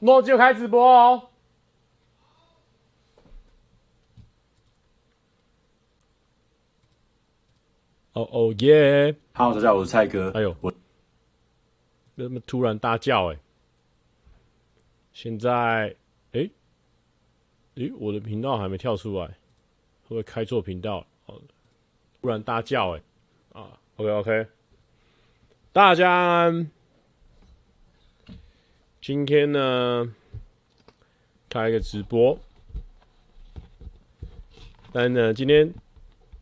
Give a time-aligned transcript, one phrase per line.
[0.00, 1.28] 诺就开直播哦。
[8.12, 10.30] 哦哦耶！Hello，大家好，我是蔡哥。
[10.32, 10.72] 哎呦，我
[12.16, 13.30] 为什么突然大叫？
[13.32, 13.38] 哎，
[15.12, 15.94] 现在，
[16.32, 16.50] 哎，
[17.74, 21.06] 诶，我的频道还没跳出来，会不会开错频道？
[21.26, 21.40] 哦，
[22.20, 23.02] 突然大叫，哎，
[23.52, 24.46] 啊，OK OK，
[25.72, 26.70] 大家安。
[29.02, 30.12] 今天呢，
[31.48, 32.38] 开一个直播，
[34.92, 35.72] 但呢，今天。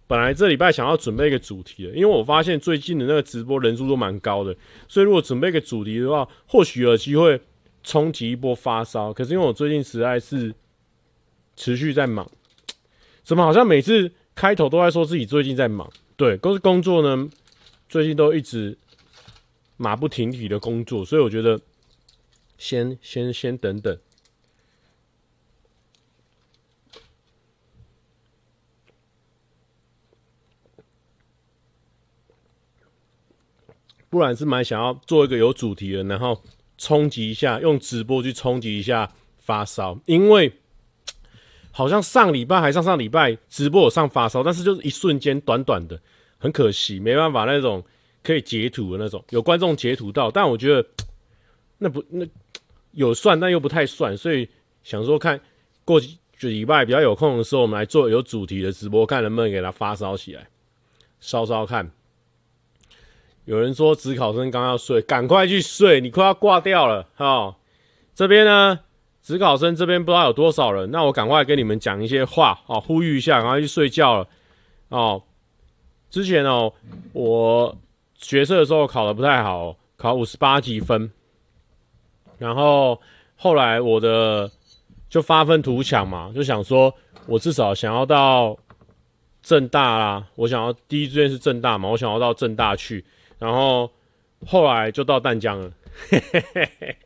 [0.09, 4.57] 本来这礼拜想要准备一个主题的，因为我发现最近的那个直播人数都蛮高的，
[4.89, 7.39] 所以如果准备一个主题的话，或许有机会
[7.83, 9.13] 冲击一波发烧。
[9.13, 10.55] 可是因为我最近实在是
[11.57, 12.27] 持续在忙，
[13.23, 15.87] 怎么好像每次开头都在说自己最近在忙？
[16.17, 17.29] 对，都是工作呢，
[17.87, 18.79] 最近都一直
[19.77, 21.61] 马不停蹄的工作，所以我觉得
[22.59, 23.99] 先先先等等。
[34.11, 36.43] 不然是蛮想要做一个有主题的，然后
[36.79, 40.01] 冲击一下，用直播去冲击一下发烧。
[40.07, 40.51] 因为
[41.71, 46.01] 好像上礼拜还上上礼拜直播有上发烧，但是就是一瞬间短短的，
[46.39, 47.85] 很可惜，没办法那种
[48.23, 50.89] 可以截图的那种，有观众截图到，但我觉得
[51.77, 52.27] 那不那
[52.93, 54.49] 有算，但又不太算，所以
[54.83, 55.41] 想说看
[55.85, 60.49] 过几礼拜比较有空的时候，我们来做有主题的直播，看能不能给它发烧起来，
[61.21, 61.91] 烧烧看。
[63.45, 67.09] 有人说，职考生刚要睡，赶快去睡，你快要挂掉了。
[67.15, 67.57] 哈，
[68.15, 68.81] 这边呢，
[69.23, 74.29] 职考生这边不知道有多少人，那我赶快跟你们讲一些话，哦，呼吁一下，赶快去睡觉了。
[74.91, 75.23] 哦，
[76.11, 76.73] 之前哦，
[77.15, 77.75] 我
[78.15, 81.11] 学测的时候考的不太好，考五十八级分，
[82.39, 83.01] 然后
[83.37, 84.51] 后来我的
[85.09, 86.95] 就发愤图强嘛，就想说
[87.27, 88.57] 我至少想要到
[89.43, 93.05] 正大啦，我想要第一志愿是正大嘛，我想要到正大去。
[93.39, 93.91] 然后
[94.47, 95.73] 后来就到淡江了，
[96.11, 96.97] 嘿嘿嘿嘿，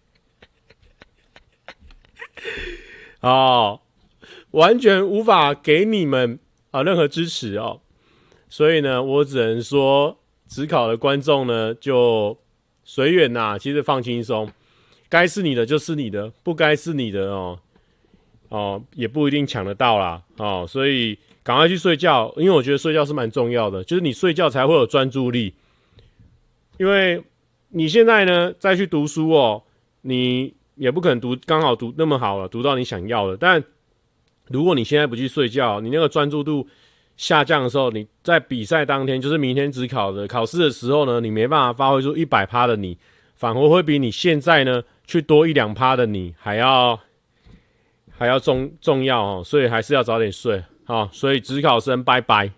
[3.20, 3.80] 哦，
[4.52, 6.38] 完全无法给你们
[6.70, 7.80] 啊任何支持哦，
[8.48, 12.38] 所以呢，我只能说，只考的观众呢就
[12.82, 14.50] 随缘呐，其实放轻松，
[15.12, 17.58] 该是你的就是你的，不该是你的哦，
[18.48, 25.52] 哦也不一定抢得到啦，哦，所以赶快去睡觉，因为我觉得睡觉是蛮重要的，就是你睡觉才会有专注力。
[26.78, 27.22] 因为
[27.68, 29.62] 你现在呢再去读书哦，
[30.00, 33.36] 你也不可能读刚好读那么好了，读到你想要的。
[33.36, 33.62] 但
[34.48, 36.66] 如果你现在不去睡觉，你那个专注度
[37.18, 42.96] 下降的时候，你在比赛当天，就是明天只考的考试的时候呢，你没办法发挥出一百趴的你，
[43.36, 46.98] 反而会比你现在呢去多一两趴的你还要
[48.08, 49.42] 还要重重要哦。
[49.44, 52.50] 所以还是要早点睡好，所以指考生拜拜。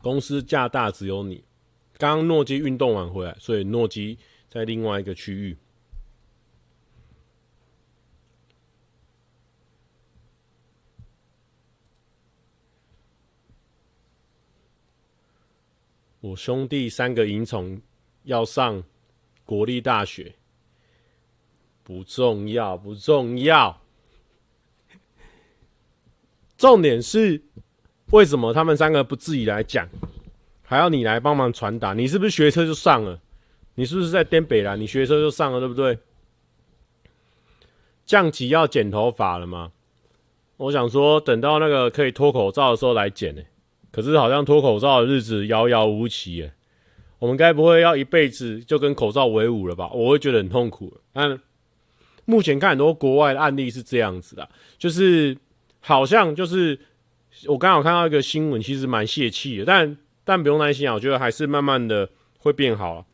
[0.00, 1.44] 公司价大，只有你。
[1.98, 4.18] 刚诺基运动完回来，所以诺基
[4.48, 5.58] 在另外一个区域。
[16.20, 17.80] 我兄弟三个银虫
[18.24, 18.82] 要上
[19.44, 20.34] 国立大学，
[21.82, 23.80] 不重要，不重要。
[26.56, 27.42] 重点是。
[28.12, 29.88] 为什么他们三个不自己来讲，
[30.64, 31.94] 还要你来帮忙传达？
[31.94, 33.20] 你是不是学车就上了？
[33.76, 34.74] 你是不是在颠北啦？
[34.74, 35.96] 你学车就上了，对不对？
[38.04, 39.70] 降级要剪头发了吗？
[40.56, 43.42] 我想说，等到那个可以脱口罩的时候来剪呢。
[43.90, 46.52] 可是好像脱口罩的日子遥遥无期耶。
[47.18, 49.90] 我们该不会要一辈子就跟口罩为伍了吧？
[49.92, 50.96] 我会觉得很痛苦。
[51.12, 51.38] 但
[52.24, 55.36] 目前看很多国外的案例是这样子的，就是
[55.80, 56.78] 好像就是。
[57.46, 62.06] 我刚好看到一个新闻，其实蛮泄气的，但但不用担心啊，我觉得还是慢慢的
[62.38, 63.06] 会变好。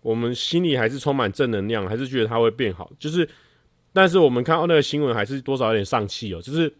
[0.00, 2.90] 我们心里还是充满正能量，还是觉得它会变好。
[2.98, 3.28] 就是，
[3.92, 6.40] 但是我们看到那个新闻，还是多少有点丧气哦。
[6.40, 6.72] 就是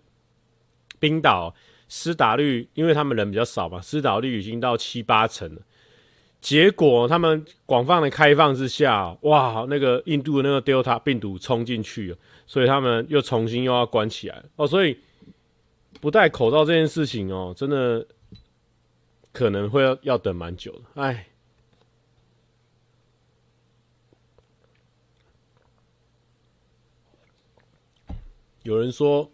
[0.99, 1.55] 冰岛
[1.91, 5.61] 施打率，因为他们人比较少嘛，施打率已经到七八成了。
[6.41, 12.17] 结果他们广泛的开放之下，哇，那个印度的那个 Delta 病毒冲进去了，
[12.47, 14.97] 所以他们又重新又要关起来哦，所以。
[16.01, 18.07] 不戴口罩这件事情哦，真的
[19.33, 21.03] 可能会要要等蛮久的。
[21.03, 21.27] 哎，
[28.63, 29.31] 有人说，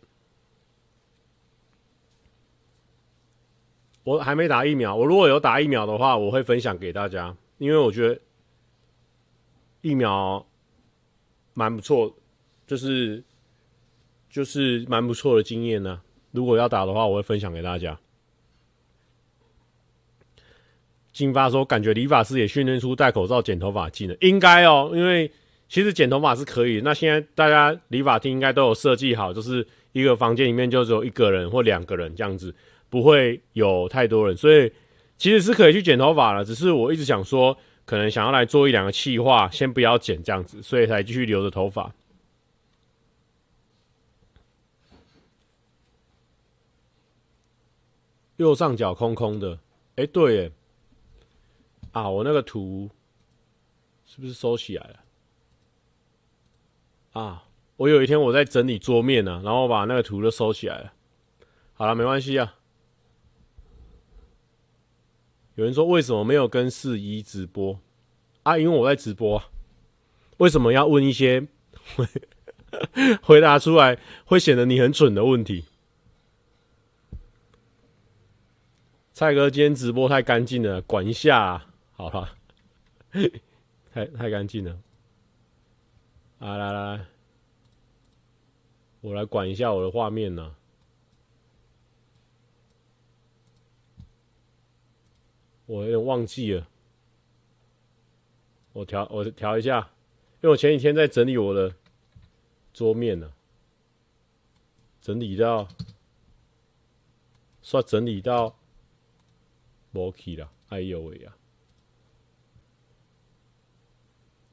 [4.06, 8.16] 我还没打疫苗，我如果有打疫苗的话，我会分享给大家，因为我觉得
[9.80, 10.46] 疫苗
[11.54, 12.14] 蛮不错，
[12.68, 13.24] 就是
[14.30, 16.00] 就是蛮不错的经验呢、
[16.30, 17.98] 如果要打的话，我会分享给大家。
[21.12, 25.28] 金发说，感觉理发师也训练出戴口罩剪头发技能，应该哦，因为
[25.68, 26.80] 其实剪头发是可以。
[26.84, 32.54] 那现在大家理发厅应该都有设计好，就是一个房间里面就只有一个人或两个人这样子。
[32.96, 34.72] 不会有太多人，所以
[35.18, 36.42] 其实是可以去剪头发了。
[36.42, 37.54] 只是我一直想说，
[37.84, 41.94] 可能想要来做一两个气化，先不要剪这样子，所以才继续留着头发。
[48.38, 49.58] 右上角空空的，
[49.96, 50.52] 哎，对耶，
[51.92, 52.88] 啊，我那个图
[54.06, 55.00] 是不是收起来了？
[57.20, 57.44] 啊，
[57.76, 60.94] 我有一天我在整理桌面呢，然后把那个图都收起来了。
[61.74, 62.55] 好了，没关系啊。
[65.56, 67.80] 有人说，为什么没有跟四一直播
[68.42, 68.56] 啊？
[68.58, 69.42] 因为我在直播。
[70.36, 71.46] 为什么要问一些
[73.22, 75.64] 回答出来会显得你很蠢的问题？
[79.14, 82.36] 蔡哥今天直播太干净了，管一下啊，好了？
[83.94, 84.78] 太太干净了。
[86.38, 87.06] 来来来，
[89.00, 90.55] 我来管一下我的画面呢。
[95.66, 96.68] 我有点忘记了，
[98.72, 99.90] 我调我调一下，
[100.40, 101.74] 因为我前几天在整理我的
[102.72, 103.32] 桌面呢，
[105.00, 105.66] 整理到，
[107.62, 108.56] 算整理到，
[109.90, 111.36] 没去了，哎呦喂呀！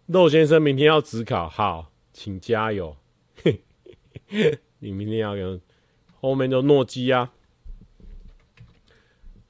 [0.08, 2.98] 肉先生明天要指考，好，请加油。
[4.80, 5.62] 你明天要用
[6.20, 7.32] 后面就诺基亚，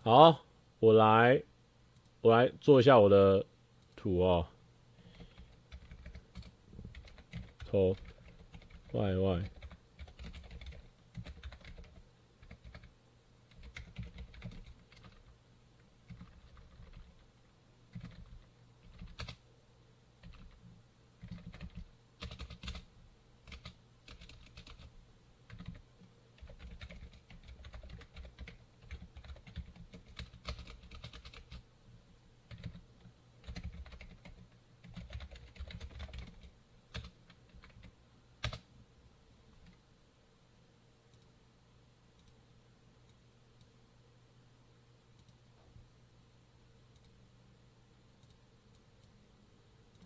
[0.02, 0.46] 好，
[0.80, 1.44] 我来。
[2.24, 3.46] 我来做一下我的
[3.98, 4.48] 图哦，
[7.70, 7.94] 头
[8.94, 9.44] ，Y Y。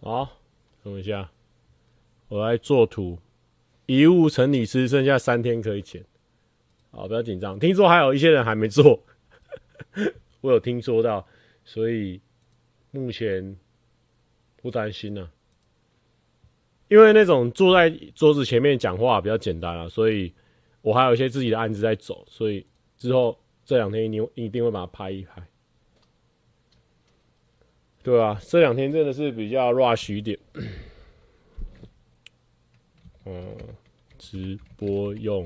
[0.08, 0.40] 好，
[0.86, 1.30] 等一下，
[2.30, 3.20] 我来做图。
[3.88, 6.06] 遗物整理师剩下三天可以剪。
[6.92, 7.60] 好，不要紧张。
[7.60, 9.04] 听说还有一些人还没做，
[10.40, 11.28] 我有听说到，
[11.66, 12.22] 所以
[12.92, 13.58] 目前
[14.62, 15.30] 不担心了。
[16.88, 20.34] 因为那种坐在桌子前面讲话比较简单啊，所以
[20.82, 22.66] 我还有一些自己的案子在走，所以
[22.98, 25.46] 之后这两天一定一定会把它拍一拍。
[28.08, 30.40] 对啊，这两天真的是比较 rush 一点。
[33.26, 33.58] 嗯，
[34.18, 35.46] 直播用。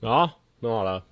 [0.00, 1.04] 好，弄好了。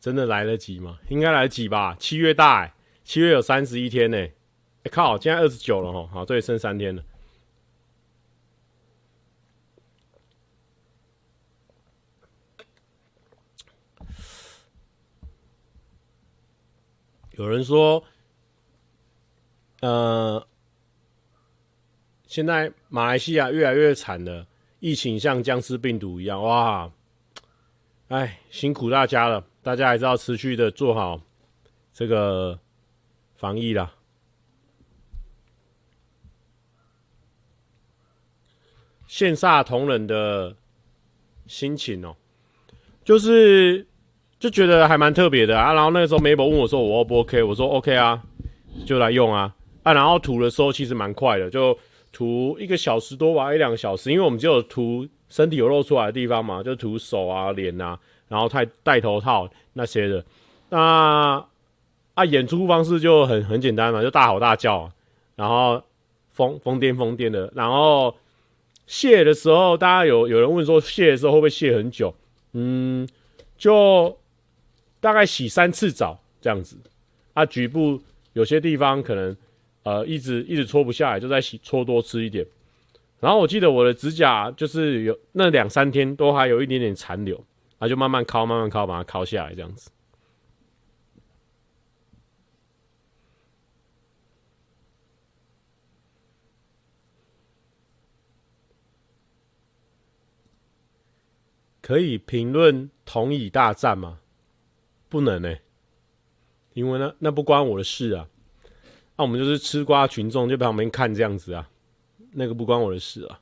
[0.00, 0.98] 真的来得及吗？
[1.10, 1.94] 应该来得及吧。
[2.00, 4.16] 七月大，哎，七月有三十一天呢。
[4.16, 7.04] 哎靠，现在二十九了哈，好，这里剩三天了。
[17.40, 18.04] 有人说，
[19.80, 20.46] 呃，
[22.26, 24.46] 现在马来西亚越来越惨了，
[24.78, 26.92] 疫情像僵尸病毒一样，哇！
[28.08, 31.18] 哎，辛苦大家了，大家还是要持续的做好
[31.94, 32.60] 这个
[33.36, 33.90] 防疫啦。
[39.08, 40.54] 羡煞同仁的
[41.46, 42.14] 心情哦，
[43.02, 43.86] 就是。
[44.40, 48.20] 就觉得还蛮特别的啊，然后那个时候 Mabel 问我说我 O 不 OK，我说 OK 啊，
[48.86, 51.78] 就来用啊啊，然后涂的时候其实蛮快的，就
[52.10, 60.24] 涂一个小时多吧，一两个小时，因为我们只有涂身体有露出来的地方嘛，就涂手啊、脸啊，然后戴戴头套那些的。
[60.70, 61.44] 那
[62.14, 64.90] 啊，演出方式就很很简单嘛，就大吼大叫，
[65.36, 65.82] 然后
[66.30, 67.52] 疯疯癫疯癫的。
[67.54, 68.16] 然后
[68.86, 72.14] 卸的时候，大家有有人问说，卸的时候会不会卸很久？
[72.54, 73.06] 嗯，
[73.58, 74.16] 就
[75.00, 76.76] 大概洗三次澡这样子。
[77.34, 78.00] 啊，局部
[78.34, 79.36] 有些地方可能。
[79.82, 82.46] 呃，一直一直搓不下来，就再洗搓多吃一点。
[83.18, 87.42] 然后我记得我的指甲就是有那两三天都还有一点点残留，
[87.78, 89.90] 啊，就慢慢抠，慢慢抠，把它抠下来这样子。
[101.80, 104.19] 可以评论同椅大战吗？
[105.10, 105.56] 不能呢、
[106.72, 108.28] 因为那那不关我的事啊。
[109.16, 111.68] 那我们就是吃瓜群众，就在旁边看这样子啊，
[112.32, 113.40] 那个不关我的事啊。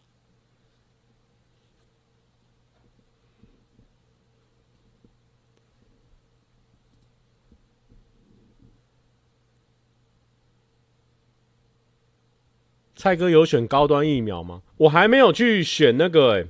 [12.96, 14.62] 蔡哥有选高端疫苗吗？
[14.78, 16.48] 我还没有去选那个、欸，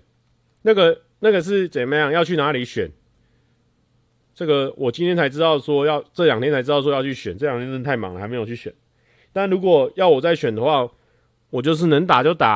[0.63, 2.11] 那个那个是怎么样？
[2.11, 2.91] 要去哪里选？
[4.39, 8.73] 这个我今天才知道说要，这两天才知道说要去选，这两天真的太忙了，还没有去选。
[9.33, 10.89] 但如果要我再选的话，
[11.51, 12.49] 我就是能打就打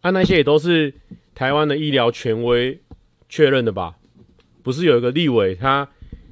[0.00, 0.10] 啊。
[0.10, 0.94] 那些也都是
[1.34, 2.80] 台湾的医疗权威
[3.28, 3.96] 确认的吧？
[4.62, 5.86] 不是有一个立委，他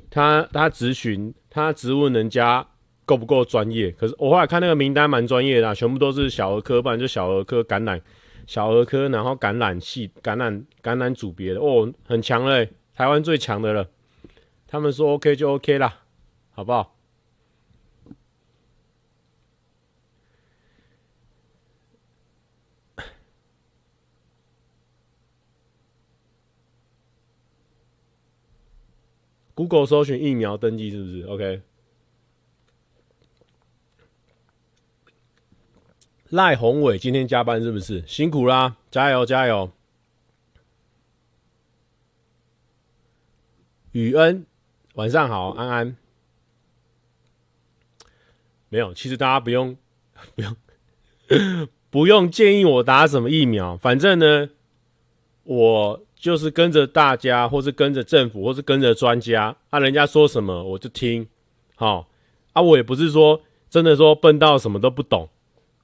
[0.09, 2.67] 他他咨询，他质问人家
[3.05, 3.91] 够不够专业？
[3.91, 8.01] 可是我后来看那个名单蛮专业的，全部都是小儿科，不然就小儿科感染，
[8.47, 13.89] 小儿科然后感染系感染感染组别的哦，很强嘞，台湾最强的了。
[14.67, 16.03] 他们说 OK 就 OK 啦，
[16.53, 16.97] 好不好
[29.55, 31.61] ？Google 搜寻疫苗登记是不是？OK。
[36.31, 38.03] 赖宏伟今天加班是不是？
[38.07, 39.71] 辛苦啦，加油加油。
[43.93, 44.45] 雨恩，
[44.95, 45.97] 晚上好，安安。
[48.69, 49.77] 没有，其实大家不用
[50.35, 50.57] 不用
[51.91, 54.51] 不用建议我打什么疫苗，反正呢，
[55.45, 56.05] 我。
[56.23, 61.27] 就是跟着大家，或是跟着政府，或是跟着专家，啊，人家说什么我就听，
[61.75, 62.09] 好，
[62.53, 65.29] 啊，我也不是说真的说笨到什么都不懂，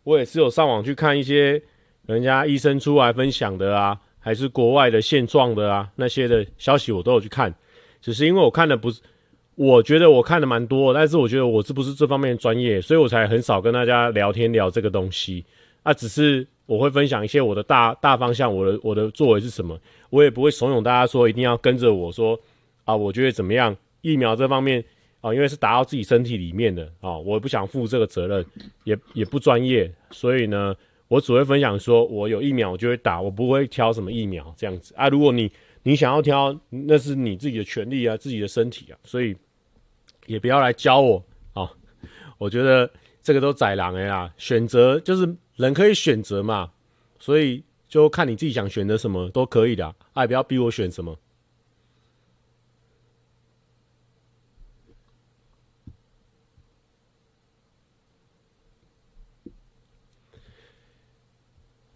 [0.05, 1.61] 我也是有上网去看一些
[2.07, 7.53] 人家医生出来分享的啊，还是国外的现状的啊，那些的消息我都有去看，
[8.01, 9.01] 只是因为我看的不是，
[9.55, 15.45] 我觉得我看的蛮多，但是我觉得我是不是这方面的专业，所以我才很少跟大家聊天聊这个东西，
[15.83, 16.47] 啊，只是。
[16.69, 22.39] 我会分享一些我的大大方向，我的我的作为是什么，我也不会怂恿大家说一定要跟着我说
[22.85, 23.75] 啊，我觉得怎么样？
[24.03, 24.85] 疫苗这方面
[25.23, 28.45] 啊，因为是打到自己身体里面的啊，我也不想负这个责任，
[28.85, 30.77] 也也不专业，所以呢，
[31.09, 35.09] 我只会分享说我有疫苗我就会打，我不会挑什么疫苗这样子啊。
[35.09, 35.51] 如果你
[35.89, 39.35] 你想要挑，那是你自己的权利啊，自己的身体啊，所以
[40.27, 41.73] 也不要来教我啊。
[42.37, 42.93] 我觉得
[43.23, 45.37] 这个都宰狼的啦，选择就是。
[45.57, 46.71] 人可以选择嘛，
[47.19, 51.19] 所以就看你自己想选择什么都可以的，啊哎，不要逼我选什么。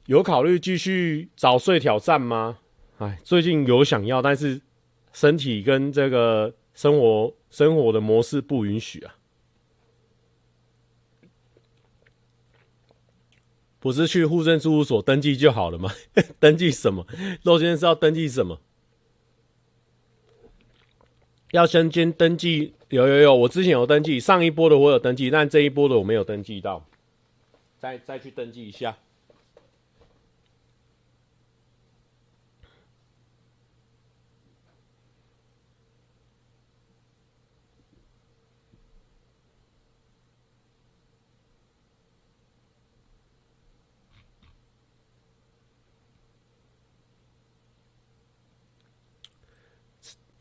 [0.06, 2.58] 有考虑继续早睡挑战吗？
[3.02, 4.60] 哎，最近有想要，但是
[5.12, 9.16] 身体跟这个生活生活的模式不允许啊。
[13.80, 15.90] 不是去户政事务所登记就好了吗？
[16.38, 17.04] 登记什么？
[17.42, 18.60] 肉先生是要登记什么？
[21.50, 22.74] 要先先登记？
[22.90, 26.86] 有有有，我之前有登记，上一波的我有登记，但这一波的我没有登记到，
[27.80, 28.96] 再再去登记一下。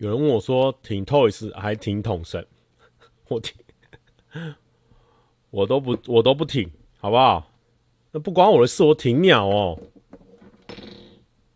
[0.01, 2.43] 有人问我说：“挺 Toys 还挺统神？”
[3.29, 3.53] 我挺，
[5.51, 6.67] 我都不，我都不挺，
[6.97, 7.47] 好不好？
[8.11, 9.79] 那不关我的事，我挺鸟哦，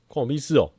[0.07, 0.71] 关我屁事哦。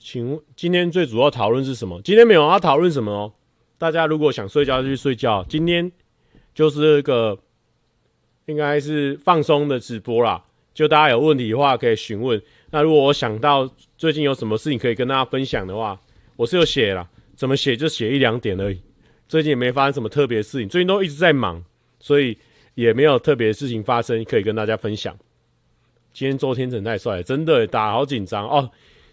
[0.00, 2.00] 请问今天最主要讨论是什么？
[2.02, 3.32] 今天没有要讨论什么哦。
[3.76, 5.44] 大家如果想睡觉就去睡觉。
[5.46, 5.92] 今天
[6.54, 7.38] 就是一个
[8.46, 10.42] 应该是放松的直播啦。
[10.72, 12.40] 就大家有问题的话可以询问。
[12.70, 16.00] 那如果我想到最近有什么事情可以跟大家分享的话，
[16.36, 17.06] 我是有写啦。
[17.36, 18.80] 怎么写就写一两点而已。
[19.28, 21.62] 最近也没发生什么特别事情，最近都一直在忙，
[21.98, 22.36] 所以
[22.74, 25.14] 也没有特别的事情发生可以跟大家分享。
[26.12, 28.70] 今天周天成太帅，真的打好紧张哦。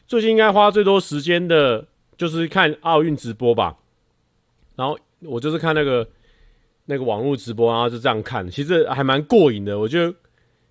[0.08, 1.86] 最近应该花最多时间的
[2.18, 3.78] 就是看奥运直播吧，
[4.76, 6.08] 然后我就是看那个
[6.86, 9.78] 那个网络直播，然后就这样看，其实还蛮过瘾的。
[9.78, 10.16] 我觉得，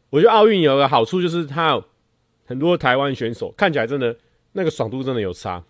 [0.09, 1.85] 我觉得奥运有个好处就是它有
[2.47, 4.16] 很多台湾选手，看起来真的
[4.52, 5.62] 那个爽度真的有差。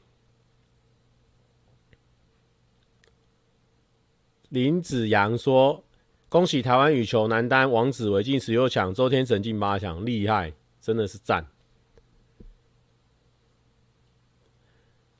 [4.50, 5.82] 林子阳说
[6.30, 11.44] ：“恭喜台湾羽球男单王子维进十六强，周天成进八强，厉害，真的是赞。”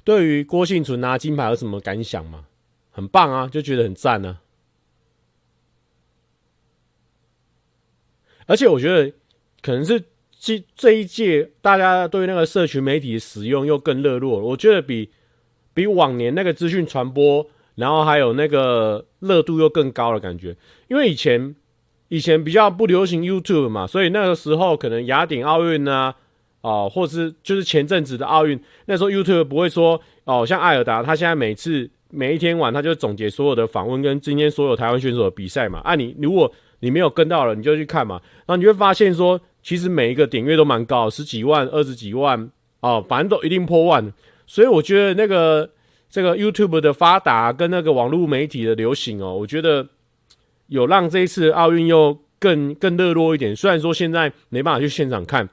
[0.07, 2.45] 对于郭婞淳拿金牌有什么感想吗？
[2.93, 4.41] 很棒啊，就觉得很赞呢、啊。
[8.47, 9.13] 而且我觉得
[9.61, 10.01] 可能是
[10.39, 14.47] 这这一届大家对那个社群媒体的使用又更热络了。
[14.47, 15.11] 我觉得比
[15.75, 17.45] 比往年那个资讯传播，
[17.75, 20.57] 然后还有那个热度又更高的感觉。
[20.87, 21.57] 因为以前
[22.07, 26.15] 以前比较不流行 YouTube 嘛，所以那个时候可能雅典奥运啊。
[26.67, 35.79] 哦，或是就是前阵子的奥运，那时候 YouTube 不会说哦，像艾尔达，他现在每次每一天晚他就总结所有的访问跟今天所有台湾选手的比赛嘛。
[35.85, 38.21] 啊你，如果你没有跟到了，你就去看嘛。
[38.39, 44.13] 然后你会发现说，其实每一个点阅都蛮高，十几万、二十几万哦，反正都一定破万。
[44.45, 45.71] 所以我觉得那个
[46.11, 49.87] 这个 YouTube 的发达跟那个网络媒体的流行哦，我觉得
[50.67, 53.55] 有让这一次奥运又更更热络一点。
[53.55, 55.49] 虽然说现在没办法去现场看。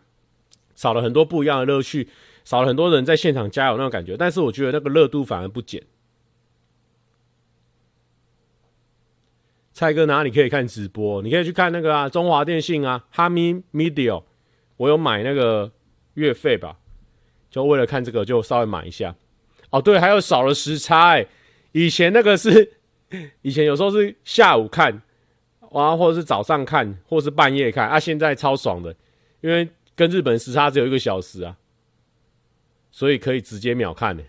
[0.75, 2.07] 少了很多不一样的乐趣，
[2.43, 5.83] 少了很多人在现场加油那种感觉，但是我觉得那个热度反而不减。
[9.71, 11.21] 蔡哥哪里可以看直播？
[11.21, 14.23] 你可以去看那个啊，中华电信啊，哈密 Media，
[14.77, 15.71] 我有买那个
[16.13, 16.77] 月费吧，
[17.49, 19.15] 就为了看这个，就稍微买一下。
[19.71, 21.27] 哦，对，还有少了时差欸，
[21.71, 22.73] 以前那个是，
[23.41, 25.01] 以前有时候是下午看，
[25.71, 28.95] 啊，或者是早上看，或是半夜看啊，现在超爽的，
[29.41, 29.67] 因为。
[29.95, 31.57] 跟日本时差只有一个小时啊，
[32.91, 34.23] 所以可以直接秒看呢。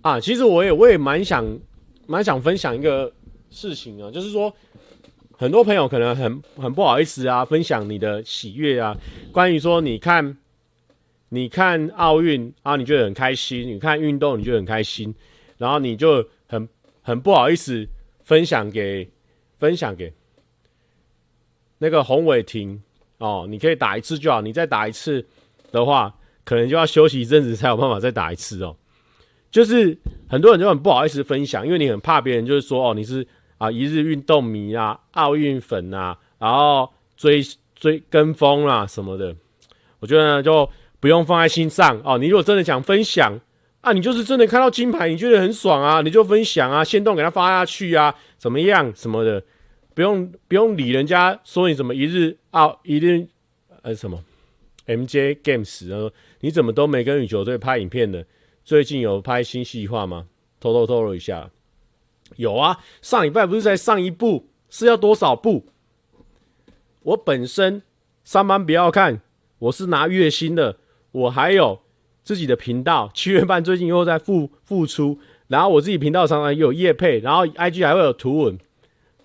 [0.00, 1.58] 啊，其实我也我也蛮想
[2.06, 3.12] 蛮想分享一个
[3.50, 4.50] 事情啊，就是说，
[5.36, 8.96] 很多朋友可能很很不好意思啊，分享你的喜悦啊，
[9.32, 10.38] 关于说你看
[11.28, 15.14] 你看奥运啊，你觉得很开心，你看运动你觉得很开心。
[15.58, 16.68] 然后你就很
[17.02, 17.86] 很不好意思
[18.22, 19.10] 分享给
[19.58, 20.12] 分享给
[21.78, 22.82] 那个洪伟霆
[23.18, 25.26] 哦，你可以打一次就好，你再打一次
[25.72, 28.76] 的话，可能就要休息一阵子才有办法再打一次哦。
[29.50, 33.26] 就是很多人就很不好意思分享，因为你很怕别人就是说哦，你是
[33.58, 37.42] 啊一日运动迷啊，奥运粉啊，然后追
[37.74, 39.34] 追跟风、啊、什么的。
[39.98, 42.16] 我觉得呢就不用放在心上哦。
[42.18, 43.40] 你如果真的想分享。
[43.80, 49.42] 啊，你就是真的看到金牌，你觉得很爽啊，你就分享啊，限动给他发下去啊，怎么样什么的，
[49.94, 53.28] 不用不用理人家说你怎么一日啊一日
[53.82, 54.24] 呃什么
[54.86, 58.26] MJ Games 啊，你怎么都没跟羽球队拍影片的？
[58.64, 60.26] 最近有拍新计划吗？
[60.60, 61.50] 偷偷透露一下，
[62.36, 65.66] 有啊，上礼拜不是才上一部，是要多少部？
[67.02, 67.80] 我本身
[68.24, 69.22] 上班不要看，
[69.60, 70.78] 我是拿月薪的，
[71.12, 71.80] 我还有。
[72.28, 78.58] 自己的频道七月半最近又在复复出，然后我自己频道常常有夜配，然后 IG 还会有图文，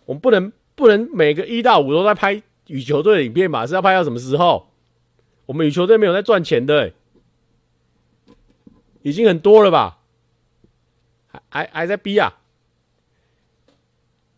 [0.05, 3.67] 我们不能不能每个一到五都在拍羽球队的影片嘛？
[3.67, 4.69] 是要拍到什么时候？
[5.47, 6.93] 我们羽球队没有在赚钱的、欸，
[9.01, 9.97] 已经很多了吧？
[11.49, 12.39] 还还在逼啊？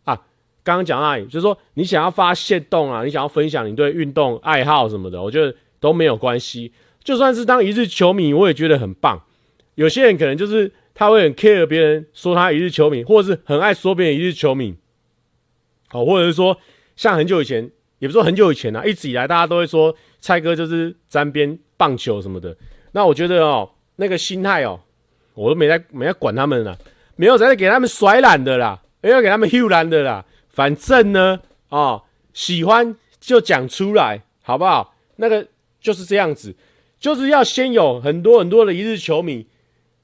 [0.05, 0.15] 啊，
[0.63, 6.73] 刚刚讲到那里，就是说你想要发限动啊，你想要分享你对运动爱好什么的，我觉得都没有关系。
[7.05, 9.23] 就算是当一日球迷，我也觉得很棒。
[9.75, 14.75] 有些人可能就是他会很 care 别人说他一日球迷，或者是很爱说别人一日球迷。
[15.87, 16.57] 好，或者是说
[16.95, 22.57] 像很久以前，也不是说很久以前啊，一直以来大家都会说蔡哥就是沾边棒球什么的。
[22.91, 24.79] 那我觉得哦，那个心态哦，
[25.35, 26.75] 我都没在没在管他们了，
[27.17, 30.25] 没有在给他们甩懒的啦，没有给他们 h 懒的啦。
[30.49, 31.39] 反正呢，
[31.69, 32.01] 哦，
[32.33, 34.95] 喜欢就讲出来，好不好？
[35.17, 35.45] 那个
[35.79, 36.55] 就是这样子。
[37.05, 39.45] 就是要先有很多很多的一日球迷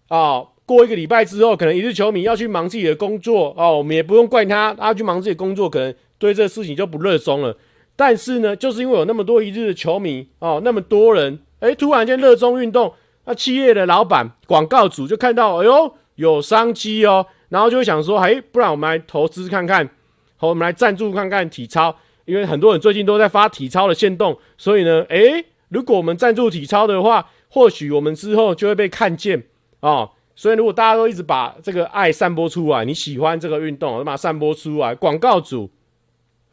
[0.08, 7.58] 啊，过一个礼拜之后，可能一日球迷要去忙自己的工作哦，我们也不用怪他，他去忙自己的工作，可能对这个事情就不热衷了。
[7.96, 12.94] 但是呢，就是因为有那么多一日的球迷哦，那么多人，哎，突然间热衷运动，
[13.26, 19.90] 那企业的老板、广告主就看到，哎呦，有商机哦，然后就会想说，哎，不然我们来投资看看，
[20.38, 29.44] 好，我们来赞助看看体操，因为很多人最近都在发体操的限动，所以呢，哎，如果我们赞助体操的话，或许我们之后就会被看见
[29.80, 30.12] 哦。
[30.36, 35.72] 所以如果大家都一直把这个爱散播出来，你喜欢这个运动，就把它散播出来，广告主。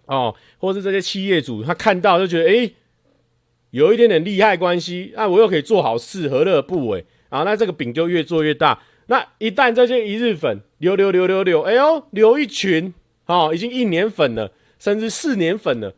[0.07, 2.75] 哦，或是这些企业主，他看到就觉得，诶，
[3.73, 7.43] 有一点点利害关系，那我又可以做好事，何乐不为啊？
[7.43, 8.81] 那这个饼就越做越大。
[9.09, 12.95] 那一旦这些一日粉流流流流流，哎呦，留一群，
[13.27, 15.95] 哦，已经一年粉了，甚至四年粉了，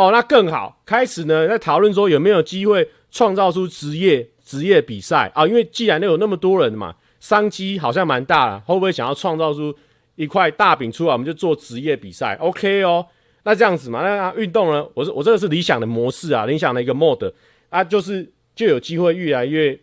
[0.00, 0.80] 哦，那更好。
[0.86, 5.46] 开始呢，在讨论说有没有机会创造出职业职业比赛啊？
[5.46, 9.74] 因为既然都有那么多人嘛，商机好像蛮大了，会不会想要创造出
[10.16, 11.12] 一块大饼出来？
[11.12, 13.04] 我们就做职业比赛，OK 哦。
[13.42, 14.86] 那这样子嘛，那运动呢？
[14.94, 17.30] 我是我这个是理想的模式啊，理想的一个 mode
[17.68, 19.78] 啊，就是就有机会越来越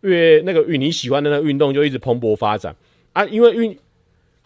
[0.00, 2.74] 越那个与你喜欢的那个运动就一直蓬勃发展
[3.12, 3.22] 啊。
[3.26, 3.78] 因为运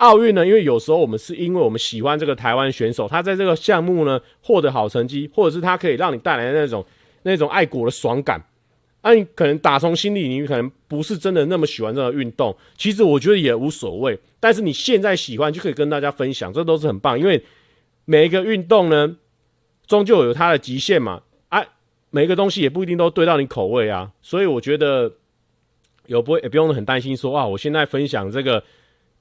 [0.02, 6.84] 奥运呢，因为有时候我们是因为我们喜欢这个台湾选手，他在这个项目呢获得好成绩，或者是他可以让你带来的那种
[7.22, 8.44] 那种爱国的爽感
[9.00, 9.14] 啊。
[9.14, 14.18] 你可能打从心里，你可能不是真的那么喜欢这个运动，其实我觉得也无所谓。
[14.40, 17.42] 但是你现在喜欢，就可以跟大家分享，这都是很棒，因为。
[18.04, 19.16] 每一个运动呢，
[19.86, 21.64] 终究有它的极限嘛，啊，
[22.10, 25.12] 每一个东西也不一定都对到你口味啊，所以我觉得
[26.06, 28.64] 有不会也不用很担心说啊，我现在分享这个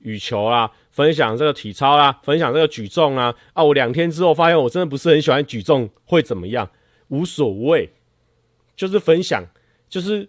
[0.01, 6.69] 羽球啦，分享这个体操啦，分享这个举重啊，啊，我两天之后发现我真的不是很喜欢举重，会怎么样？
[7.07, 7.89] 无所谓，
[8.75, 9.43] 就是分享，
[9.89, 10.27] 就是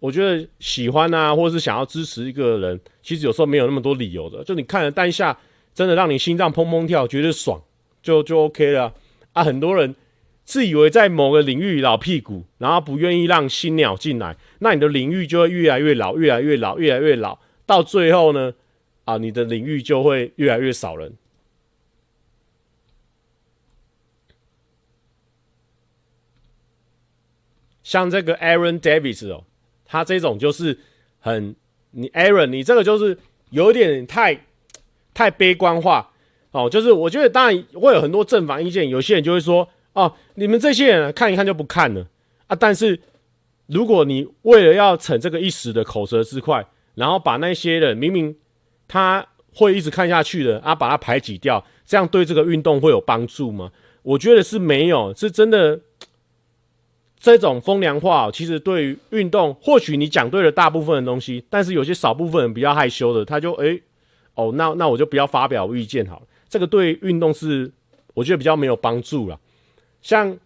[0.00, 5.38] 我觉得喜欢啊，或者是想要支持一个人，其实有时候没有那么多理由的，就你看了当下，
[5.74, 7.62] 真的让你心脏砰砰跳，觉得爽。
[8.00, 8.94] 就就 OK 了啊，
[9.32, 9.44] 啊！
[9.44, 9.94] 很多人
[10.44, 18.54] 自以为在某个领域老屁股，然后不愿意让新鸟进来，那你的领域就会越来越老，越来越老，越来越老，到最后呢，
[19.08, 21.10] 啊，你的领域就会越来越少人。
[27.82, 29.44] 像这个 Aaron Davis 哦，
[29.86, 30.78] 他这种就是
[31.20, 31.56] 很
[31.92, 33.16] 你 Aaron，你这个就是
[33.48, 34.44] 有点太
[35.14, 36.12] 太悲观化。
[36.50, 42.06] 哦，就是我觉得当然会有很多正反意见，有些人就会说，哦，你们这些人看一看就不看了
[42.46, 42.54] 啊。
[42.54, 43.00] 但是
[43.68, 48.36] 如果你为了要逞这个一时的口舌之快，然后把那些人明明
[48.88, 49.24] 他
[49.54, 53.70] 会一直看下去的啊，把他排挤掉，这样对这个运动会有帮助吗？
[54.02, 55.78] 我觉得是没有，是真的。
[57.20, 63.82] 这种风凉话，其实对于运动，或许你讲对了大部分的东西，但是有些少部分人比较害羞的，他就诶，
[64.34, 66.26] 哦，那那我就不要发表意见好了。
[66.48, 67.72] 这个对运动是
[68.14, 69.40] 我觉得比较没有帮助了，
[70.00, 70.38] 像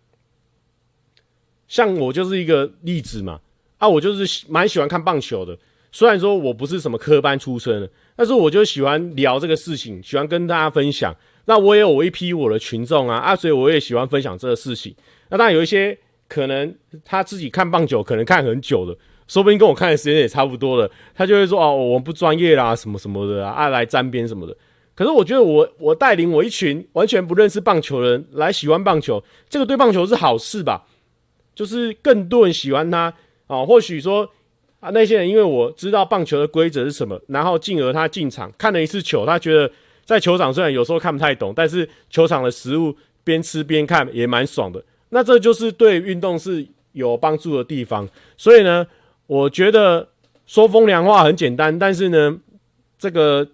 [1.68, 3.38] 像我就是一个例子嘛，
[3.76, 5.59] 啊，我就是蛮喜欢看棒球的，
[5.92, 11.14] 虽然说我不是什么科班出身，但是我就喜欢聊这个事情，喜欢跟大家分享。
[11.46, 14.94] 那我也有一批我的群众啊，啊，所以我也喜欢分享这个事情。
[15.31, 15.98] 那当然有一些
[16.29, 18.96] 可能他自己看棒球可能看很久了，
[19.27, 24.57] 说不定跟我看的时间也差不多了，他就会说哦，我们不专业啦，什么什么的啊，啊来沾边什么的。
[24.94, 30.85] 可是我觉得我我带领我一群完全不认识棒球的人来喜欢棒球，这个对棒球是好事吧？
[31.55, 33.12] 就是更多人喜欢他
[33.46, 34.31] 啊、或许说
[34.82, 39.70] 啊，那些人因为我知道棒球的规则是什么，然后进而他进场看了一次球，他觉得
[40.04, 42.92] 在球场虽然有时候看不太懂，但是球场的食物
[43.22, 44.84] 边吃边看也蛮爽的。
[45.10, 48.08] 那这就是对运动是有帮助的地方。
[48.36, 48.84] 所以呢，
[49.28, 50.08] 我觉得
[50.46, 52.38] 说风凉话很简单，但是呢，
[52.98, 53.48] 这个。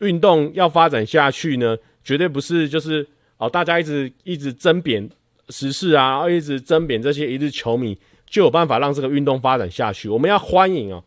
[0.00, 3.04] 运动要发展下去呢，绝对不是就是
[3.36, 5.10] 哦，大家一直一直争辩
[5.48, 7.98] 时事啊，一直争辩这些一日球迷，
[8.28, 10.08] 就有办法让这个运动发展下去。
[10.08, 11.02] 我们要欢迎哦，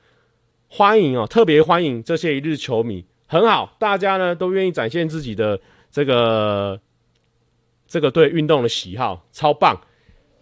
[0.67, 5.59] 欢迎哦，特别欢迎这些一日球迷，很好，大家呢都愿意展现自己的
[5.91, 6.79] 这个
[7.87, 9.79] 这个对运动的喜好，超棒。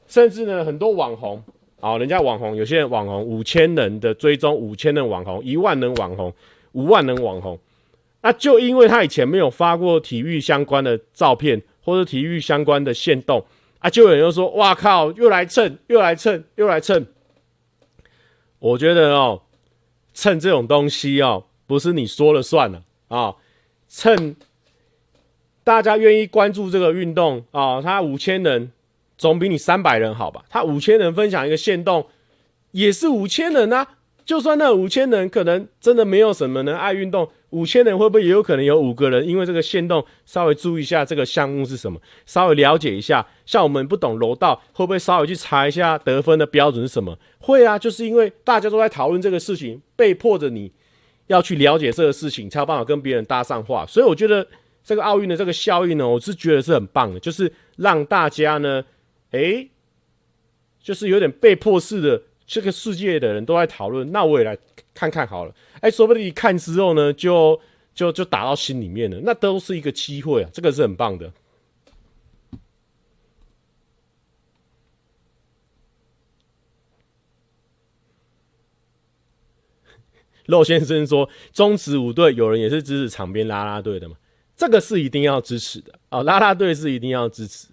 [0.08, 1.44] 甚至呢，很多网红
[1.80, 6.34] 啊、哦，人家网红有些人网红五千人的追踪，五千人网红，一万人网红，
[6.72, 7.60] 五万人网红。
[8.22, 13.46] 那就因为他以前没有发过体育相关的照片，或者体育相关的限动
[13.80, 17.06] 啊，就有人又说：“哇靠，又来蹭，又来蹭，又来蹭。”
[18.60, 19.42] 我觉得哦，
[20.14, 23.36] 蹭这种东西哦，不是你说了算了啊，
[23.88, 24.36] 蹭
[25.64, 28.72] 大家愿意关注这个运动啊，他五千人
[29.18, 30.44] 总比你三百人好吧？
[30.50, 32.08] 他五千人分享一个限动，
[32.72, 33.96] 也是五千人啊。
[34.26, 37.32] 就算那五千人可能真的没有什么人爱运动。
[37.52, 43.26] 五千人会不会也有可能有五个人因为这个限动稍微注意一下这个项目是什么，稍微了解一下。
[43.46, 47.18] 像我们不懂楼道，会不会稍微去查一下得分的标准是什么？
[47.40, 50.72] 会啊，就是因为大家都在讨论这个事情，被迫着你
[51.28, 53.86] 要去了解这个事情，才有办法跟别人搭上话。
[53.86, 54.48] 所以我觉得
[54.84, 58.84] 这个奥运的这个效应呢，我是觉得是很棒的，就是让大家呢，
[59.32, 59.70] 诶，
[60.82, 62.22] 就是有点被迫式的。
[62.52, 64.58] 这个世界的人都在讨论，那我也来
[65.00, 65.56] 看看好了。
[65.80, 67.58] 哎，说不定一看之后呢，就
[67.96, 71.32] 就就打到心里面了，那都是一个机会啊，这个是很棒的。
[80.48, 84.18] 肉先生说，中职五队有人也是支持场边拉拉队的嘛？
[84.58, 87.70] 这个是一定要支持的哦，拉拉队是一定要支持。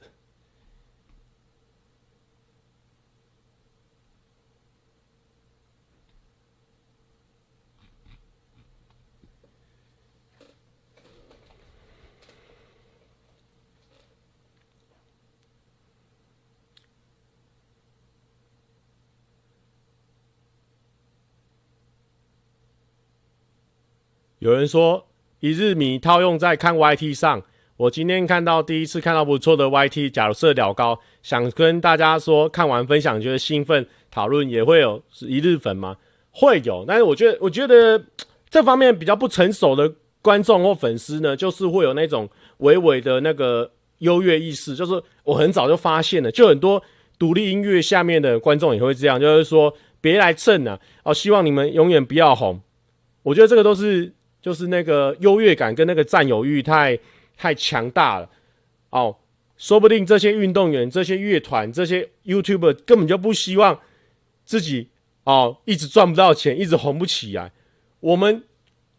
[24.47, 25.05] 有人说
[25.41, 27.43] 一日米套用在看 YT 上，
[27.77, 35.97] 我今天看到第一次看到不错的 YT，假设了高，想跟大家说，看完分享觉得兴奋，讨论也会有一日粉吗？
[36.31, 38.01] 会有，但是我觉得我觉得
[38.49, 46.81] 这方面比较不成熟的观众或粉丝呢，就是会有那种微微的那个优越意识，就是我很早就发现了，就很多
[47.19, 52.61] 独立音乐下面的观众也会这样，就是说别来蹭啊，哦，希望你们永远不要红，
[53.25, 54.13] 我觉得这个都是。
[54.47, 56.97] 就是那个优越感跟那个占有欲太
[57.37, 58.31] 太强大了
[58.91, 59.17] 哦，
[59.57, 63.77] 说不定这些运动员、这些乐团、这些 YouTuber 根本就不希望
[64.45, 64.87] 自己
[65.25, 67.51] 哦一直赚不到钱，一直红不起来。
[67.99, 68.45] 我们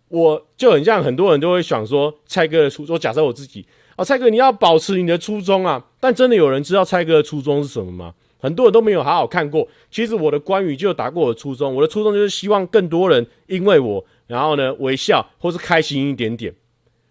[0.09, 8.13] 我就很像很多人都会想说，蔡哥的初衷，假设我自己哦，蔡哥你要保持你的初衷啊，但真的有人知道蔡哥的初衷是什么吗？
[8.37, 9.65] 很多人都没有好好看过。
[9.89, 14.05] 其实我的关于就打过我的初衷，我的初衷就是希望更多人因为我。
[14.27, 16.53] 然后呢，微笑或是开心一点点。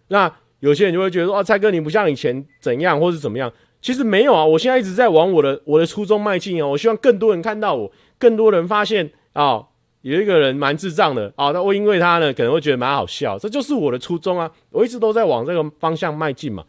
[0.09, 3.53] 那有些人就会觉得说：“啊，蔡哥，你不像以前怎样，或是怎么样？”
[3.83, 6.67] 其实没有啊，我现在一直在往我的我的初衷迈进啊。
[6.67, 9.67] 我希望更多人看到我，更多人发现啊、哦，
[10.01, 11.51] 有一个人蛮智障的啊。
[11.51, 13.39] 那、哦、我因为他呢，可能会觉得蛮好笑。
[13.39, 14.51] 这就是我的初衷啊。
[14.71, 16.65] 我一直都在往这个方向迈进嘛。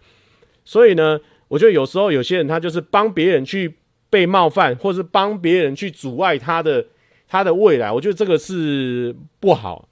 [0.66, 3.74] 所以呢，我觉得有时候有些人他就是帮别人去
[4.10, 6.86] 被冒犯，或是帮别人去阻碍他的
[7.28, 7.92] 他的未来。
[7.92, 9.88] 我觉得这个是不好。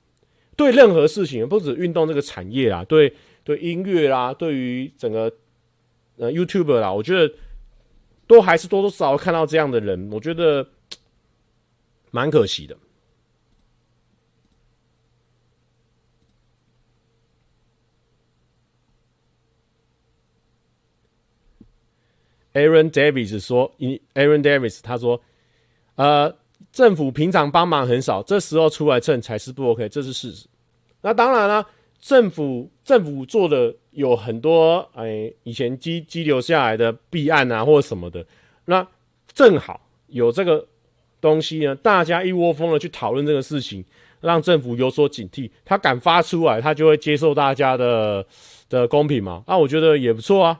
[0.55, 3.13] 对任何事情，不止运动这个产业啊，对
[3.43, 5.31] 对音乐啦，对于整个
[6.17, 7.33] 呃 YouTube 啦，我觉得
[8.25, 10.65] 都还是多多少少看到这样的人，我觉得
[12.11, 12.77] 蛮可惜的。
[22.53, 23.75] Aaron Davis 说
[24.13, 25.21] ：“Aaron Davis 他说，
[25.95, 26.37] 呃。”
[26.75, 30.45] 政府平常帮忙很少，这时候出来蹭才是不 OK，这是事实。
[31.03, 31.65] 那当然了，
[32.01, 38.25] 政府政府做的有很多，哎，以前积积留下来的弊案啊，或者什么的。
[38.65, 38.85] 那
[39.33, 40.67] 正好有这个
[41.21, 43.81] 东西呢，大家一窝蜂的去讨论这个事情，
[44.19, 45.49] 让政府有所警惕。
[45.63, 48.25] 他敢发出来，他就会接受大家的
[48.67, 49.41] 的公平嘛。
[49.47, 50.59] 那我觉得也不错啊。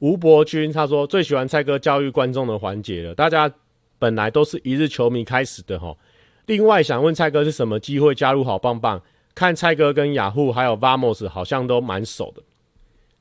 [0.00, 3.14] 吴伯君他说最喜欢蔡哥教育观众的环节了。
[3.14, 3.50] 大家
[3.98, 5.96] 本来都是一日球迷开始的齁。
[6.46, 9.00] 另外想问蔡哥是什么机会加入好棒棒？
[9.34, 12.42] 看蔡哥跟雅虎还有 Vamos 好像都蛮熟的。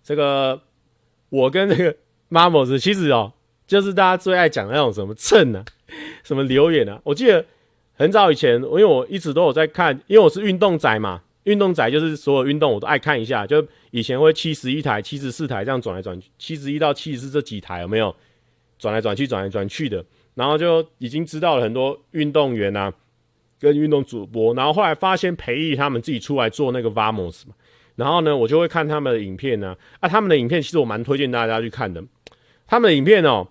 [0.04, 0.62] 这个
[1.30, 1.96] 我跟这个
[2.32, 3.34] Vamos 其实哦，
[3.68, 5.64] 就是大家最爱讲那种什么蹭啊，
[6.24, 7.00] 什么留言啊。
[7.04, 7.46] 我记得
[7.94, 11.22] 很早以前，因为我一直都有在看，因为我是运动宅嘛。
[11.46, 18.14] 运动仔就是所有运动我都爱看一下，就以前会七十一台、七十四台这样转来转去，七十一到七十四这几台有没有
[18.78, 20.04] 转来转去、转来转去的？
[20.36, 22.94] 然后就已经知道了很多运动员啊，
[23.60, 24.54] 跟运动主播。
[24.54, 27.56] 然后后来发现培育他们自己出来做那个 Vamos 嘛，
[27.96, 29.76] 然后呢，我就会看他们的影片呢。
[30.02, 32.04] 啊，他们的影片其实我蛮推荐大家去看的。
[32.68, 33.48] 他们的影片哦，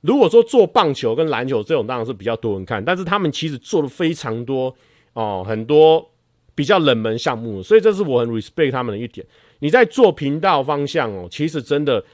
[0.00, 4.74] 如果说做棒球跟篮球这种当然是比较多人看，但是他们其实做的非常多
[5.12, 6.08] 哦，很多。
[6.54, 9.26] 比较冷门项目，所以这是我很 respect 他们的一点。
[9.60, 12.04] 你在做频道方向哦，其实真的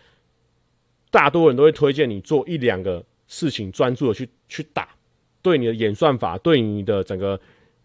[1.11, 4.89] 大多人都会推荐你做一两个事情，专注的去去打，
[5.43, 7.41] 对你的演算法，对你的整个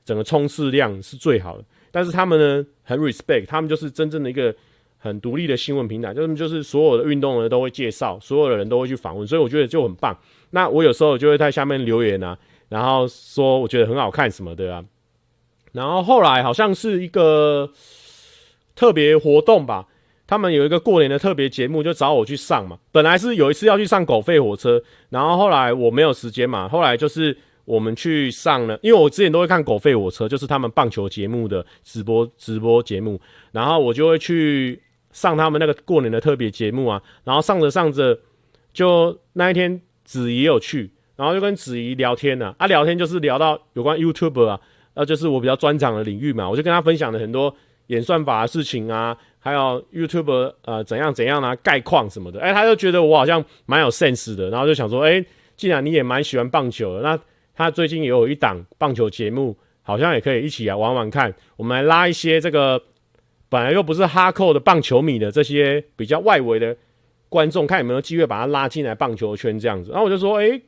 [0.05, 1.63] 整个冲刺量是最好的。
[1.91, 4.53] 但是他们呢，很 respect，他们就是真正的一个
[4.97, 10.17] 很独立的新闻平台，就是就是所有的运动呢都会介绍，所有的人都会去访问，所以我觉得就很棒。
[10.51, 12.37] 那我有时候就会在下面留言啊。
[12.69, 14.83] 然后说我觉得很好看什么的啊。
[15.73, 17.69] 然后后来好像是一个
[18.75, 19.87] 特别活动吧，
[20.25, 22.79] 他们有一个过年的特别节目，就找我去上嘛。
[22.93, 27.37] 本来是有一次要去上狗吠火车，然后后来我没有时间嘛，后来就是。
[27.65, 33.17] 我们去上了，因为我之前都会看狗吠火车，就是他们棒球节目的直播直播节目，
[33.53, 34.81] 然后我就会去
[35.13, 38.19] 上他们那个过年的特别节目啊，然后上着上着，
[38.73, 44.59] 就那一天子怡有去，然后就跟子怡聊天呢，啊，聊天就是聊到有关 YouTube 啊，
[44.95, 47.53] 那就是我比较专长的领域嘛，我就跟他分享了很多
[47.87, 55.23] 演算法的事情啊，还有 YouTube 呃怎样怎样啊，概况什么的，哎，他就觉得我好像蛮有 sense 的，然后就想说，哎，
[55.55, 57.19] 既然你也蛮喜欢棒球的，那
[57.55, 61.33] 他最近也有一档棒球节目，好像也可以一起来玩玩看。
[61.55, 62.81] 我们来拉一些这个
[63.49, 66.75] 本来又不是哈扣的棒球迷的这些比较外围的
[67.29, 69.91] 观众，看有没有机会把他拉进来棒球圈这样子。
[69.91, 70.61] 然后我就说，诶，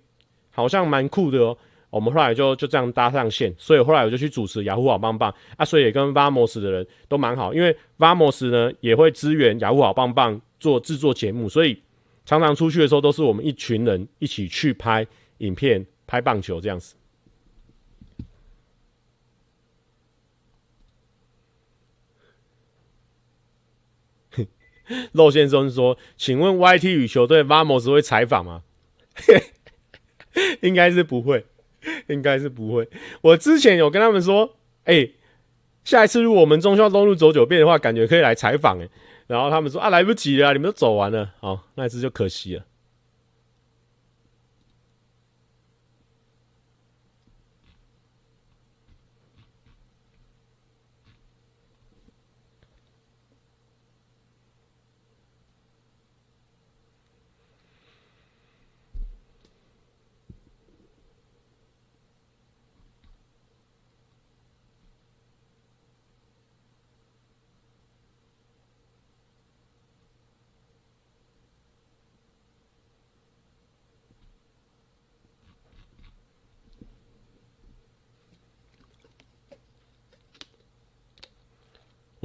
[0.51, 1.57] 好像蛮酷的哦。
[1.95, 11.81] 我们后来就就这样搭上线，所以后来我就去主持雅虎好棒棒啊，所以也跟 Vamos 的人都蛮好，因为 Vamos 呢也会支援雅虎好棒棒做制作节目，所以
[12.25, 15.85] 常常出去的时候都是我们一群人一起去拍影片。
[16.07, 16.95] 拍棒球这样子，
[25.13, 28.61] 肉先生说：“请问 YT 与球队 Vamos 会采访吗？”
[30.61, 31.47] 应该是不会，
[32.07, 32.87] 应该是不会。
[33.21, 35.09] 我之前有跟他们说：“哎、
[35.83, 38.89] 下一次如果我们中孝东路走九遍的话，感觉可以来采访。”哎，
[39.27, 42.63] 然后他们说：“啊，来不及了，你们都走完了。”好，那一次就可惜了。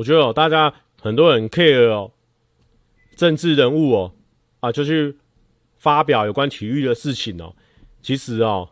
[0.01, 2.11] 我觉得哦，大家很多人 care 哦，
[3.17, 4.13] 政治人物哦，
[4.61, 5.15] 啊，就去
[5.77, 7.55] 发表有关体育的事情哦。
[8.01, 8.67] 其实哦，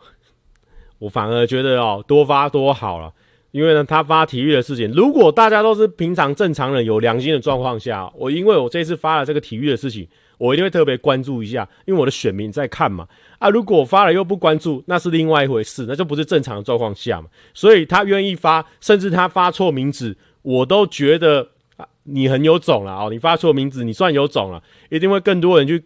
[0.98, 3.12] 我反而觉得哦，多发多好了。
[3.50, 10.06] 因为呢，他发体育的事情，如果大家都是平常正常人、有良心的状况下，我因为我这次发了这个体育的事情，
[10.38, 13.06] 我一定会特别关注一下，因为我的选民在看嘛。
[13.38, 17.28] 啊，如果发了又不关注，那是另外一回事，那就不是正常的状况下嘛。
[17.52, 20.16] 所以他愿意发，甚至他发错名字。
[20.42, 25.85] 我都觉得啊，你很有种了哦，你发错名字，你算有种了，一定会更多人去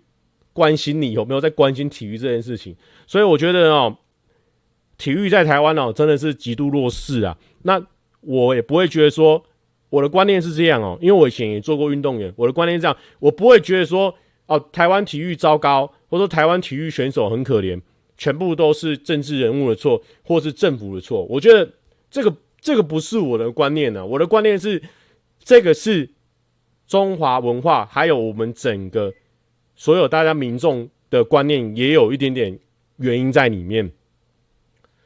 [0.53, 2.77] 关心你有没有在关心体育这件事情。
[3.07, 3.97] 所以我觉得哦，
[4.99, 7.37] 体育在台湾哦，真的是极度弱势啊。
[7.63, 7.85] 那
[8.21, 9.43] 我也不会觉得说
[9.91, 14.15] 我的观念是这样哦，因为我以前也做过运动员，我的观念是这样，我不会觉得说
[14.47, 17.81] 哦，台湾体育糟糕，或者说台湾体育选手很可怜，
[18.17, 21.25] 全部都是政治人物的错，或是政府的错。
[21.25, 21.69] 我觉得
[22.11, 22.35] 这个。
[22.63, 24.81] 这个不是我的观念呢、我的观念是，
[25.41, 26.09] 这个是
[26.87, 29.13] 中华文化，还有我们整个
[29.75, 32.57] 所有大家民众的观念，也有一点点
[32.99, 33.91] 原因在里面。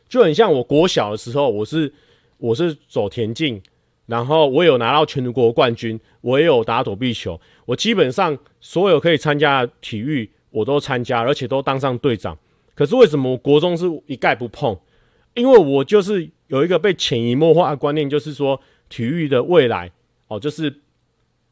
[0.06, 1.90] 就很像我国小的时候，我是
[2.36, 3.62] 我是走田径，
[4.04, 12.38] 然后我有拿到全国冠军，我也有打躲避球，我基本上所有可以参加的体育我都参加，而且都当上队长。
[12.74, 14.78] 可是为什么我国中是一概不碰？
[15.32, 16.28] 因为我就是。
[16.48, 19.90] 有一个被潜移默化的观念，就是说体育的未来
[20.28, 20.72] 哦，就是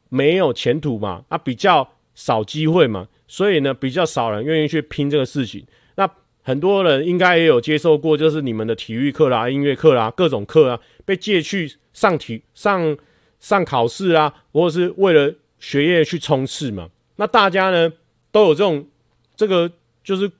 [0.09, 5.65] 没有前途嘛，啊，比较少机会嘛，所以呢，比较少人愿意去拼这个事情。
[5.95, 6.09] 那
[6.41, 12.97] 很多人应该也有接受过，就是你们的体育课啦、音乐课啦、各种课啊，被借去上体上
[13.39, 16.89] 上考试啊，或者是为了学业去冲刺嘛。
[17.17, 17.91] 那大家呢
[18.31, 18.87] 都有这种
[19.35, 19.71] 这个
[20.03, 20.31] 就是。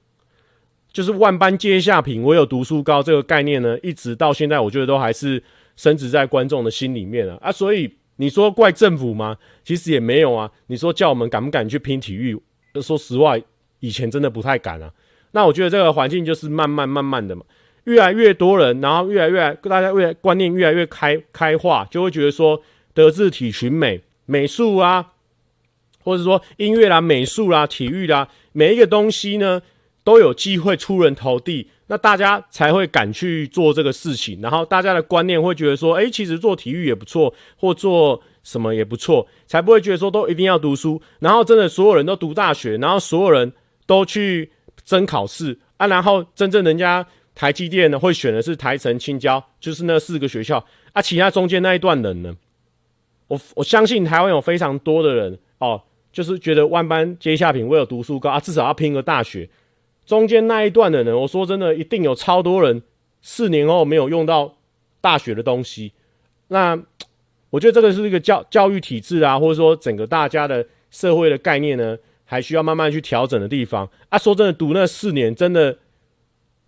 [0.96, 5.44] 就是万般皆下品，唯有读书高这个概念呢，一直到现在，我觉得都还是
[5.76, 7.52] 深植在观众的心里面啊啊！
[7.52, 9.36] 所以你说怪政府吗？
[9.66, 10.50] 其实也没有啊。
[10.68, 12.42] 你说叫我们敢不敢去拼体育？
[12.82, 13.36] 说实话，
[13.82, 14.90] 以前真的不太敢啊。
[15.32, 17.44] 那我觉得这个环境就是慢慢慢慢的嘛，
[17.84, 22.62] 越来越多人，然后越来越大家越来观念越来越开开化，就会觉得说
[22.94, 25.12] 德智体群美美术啊，
[26.06, 29.62] 或者说音乐啦、美术啦、体育啦，每一个东西呢。
[30.06, 34.40] 都有机会出人头地，那大家才会敢去做这个事情。
[34.40, 41.02] 然后大家的观念会觉得说，诶，其实做体育也不错，或做什么也不错，才不会觉得说都一定要读书。
[41.20, 43.52] 然后真的所有人都读大学，然后所有人
[43.88, 44.52] 都去
[44.86, 47.04] 争考试啊，然后真正人家
[47.34, 51.02] 台积电呢会选的是台城、青交，就是那四个学校啊。
[51.02, 52.32] 其他中间那一段人呢，
[53.28, 55.82] 我我相信台湾有非常多的人哦，
[56.14, 59.50] 就是觉得万般皆下品，唯有读书高啊，至少要拼个大学。
[60.06, 62.82] 中间那一段的人，我说真的，一定有超多人
[63.22, 64.58] 四年后没有用到
[65.02, 65.94] 大学的东西。
[66.50, 66.80] 那
[67.50, 74.18] 我觉得这个是一个教教育体制啊，或者说整个大家的社会的概念呢，还需要慢慢去调整的地方啊。
[74.18, 75.78] 说真的，读那四年真的。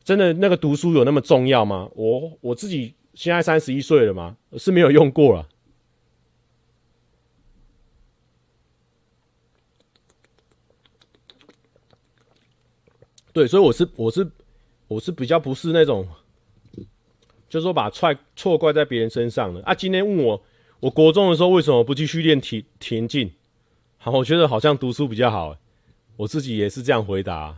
[0.03, 1.89] 真的那个读书有那么重要吗？
[1.93, 5.45] 我我自己现在三十一岁了嘛，是没有用过了。
[13.38, 14.27] 对，所以我是我是
[14.88, 16.07] 我是比较不是那种，
[17.47, 19.75] 就是说把踹错怪在别人身上的啊。
[19.75, 20.41] 今天问我，
[20.79, 23.31] 我国中的时候为什么不继续练田田径？
[23.99, 25.55] 好，我觉得好像读书比较好，
[26.15, 27.55] 我自己也是这样回答。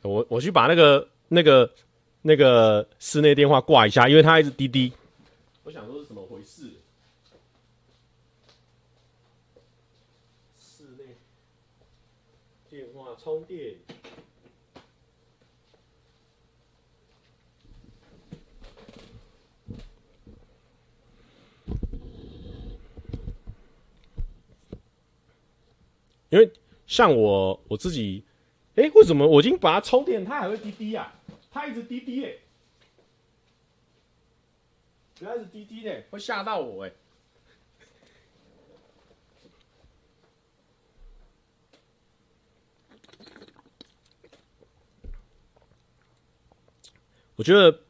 [0.00, 1.70] 我我去把那个那个
[2.22, 4.90] 那个室内电话挂一下，因为它一直滴滴。
[5.64, 6.70] 我想说是怎么回事？
[10.58, 11.14] 室内
[12.70, 13.77] 电话充电。
[26.30, 26.50] 因为
[26.86, 28.24] 像我我自己。
[28.80, 31.12] 哎、为什么我已经把它充电，它还会滴滴啊？
[31.50, 32.32] 它一直滴滴哎、
[35.18, 36.92] 原来是滴滴的、会吓到我哎、
[47.34, 47.80] 我觉得，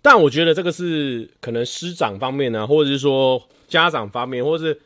[0.00, 4.80] 但我觉得这个是可能师长方面呢、啊，或者是说家长方面，或者是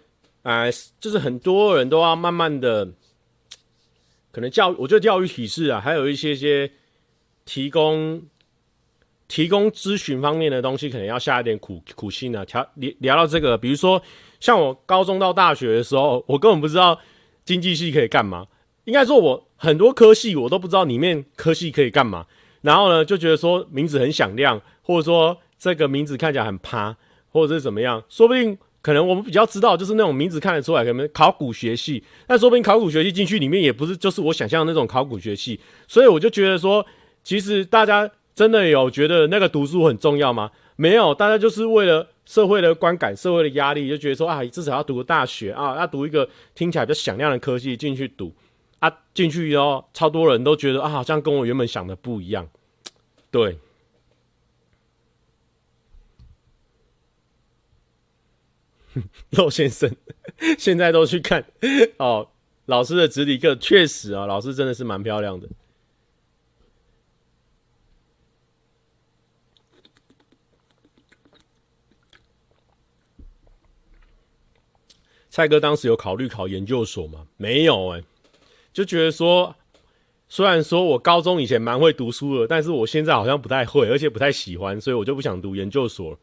[0.47, 0.71] 哎、
[1.01, 2.89] 就是很多人都要慢慢的。
[4.31, 6.71] 可能教，我觉得教育体制啊，还有一些些
[7.45, 8.23] 提供
[9.27, 12.45] 提供咨询方面的东西，可能要下一点苦苦心啊。
[12.75, 14.01] 聊聊到这个，比如说
[14.39, 16.97] 像我高中到大学的时候，我根本不知道
[17.45, 18.47] 经济系可以干嘛。
[18.85, 22.25] 应该说，我很多科系我都不知道里面科系可以干嘛。
[22.61, 26.97] 然后呢，就觉得说名字很响亮，或者说这个名字看起来很趴，
[27.33, 28.57] 或者是怎么样，说不定。
[28.87, 35.59] 可能我们比较知道，就是那种名字看得出来，可能考古学系，但说不定考古学系进去里面也不是，就是我想象的那种考古学系，
[35.89, 36.87] 所以我就觉得说，
[37.25, 40.53] 其实大家真的有觉得那个读书很重要吗？
[40.77, 48.33] 没有，大家就是为了社会的观感、社会的压力，就觉得说啊，至少要读个大学啊，要读一个听起来比较响亮的科系进去读
[48.79, 52.49] 啊，进去以后，超多人都觉得啊，好像跟我原本想的不一样，
[53.33, 53.59] 对。
[59.31, 59.95] 骆先生
[60.59, 61.45] 现在都去看
[61.99, 62.29] 哦，
[62.67, 65.49] 老师的直体课确实啊，老师真的是蛮漂亮的。
[75.29, 77.27] 蔡哥当时有考虑考研究所吗？
[77.37, 78.03] 没有哎、
[78.73, 79.55] 就觉得说，
[80.31, 86.19] 虽然说我高中以前蛮会读书的，但是我现在好像不太会，而且不太喜欢，所以我就不想读研究所。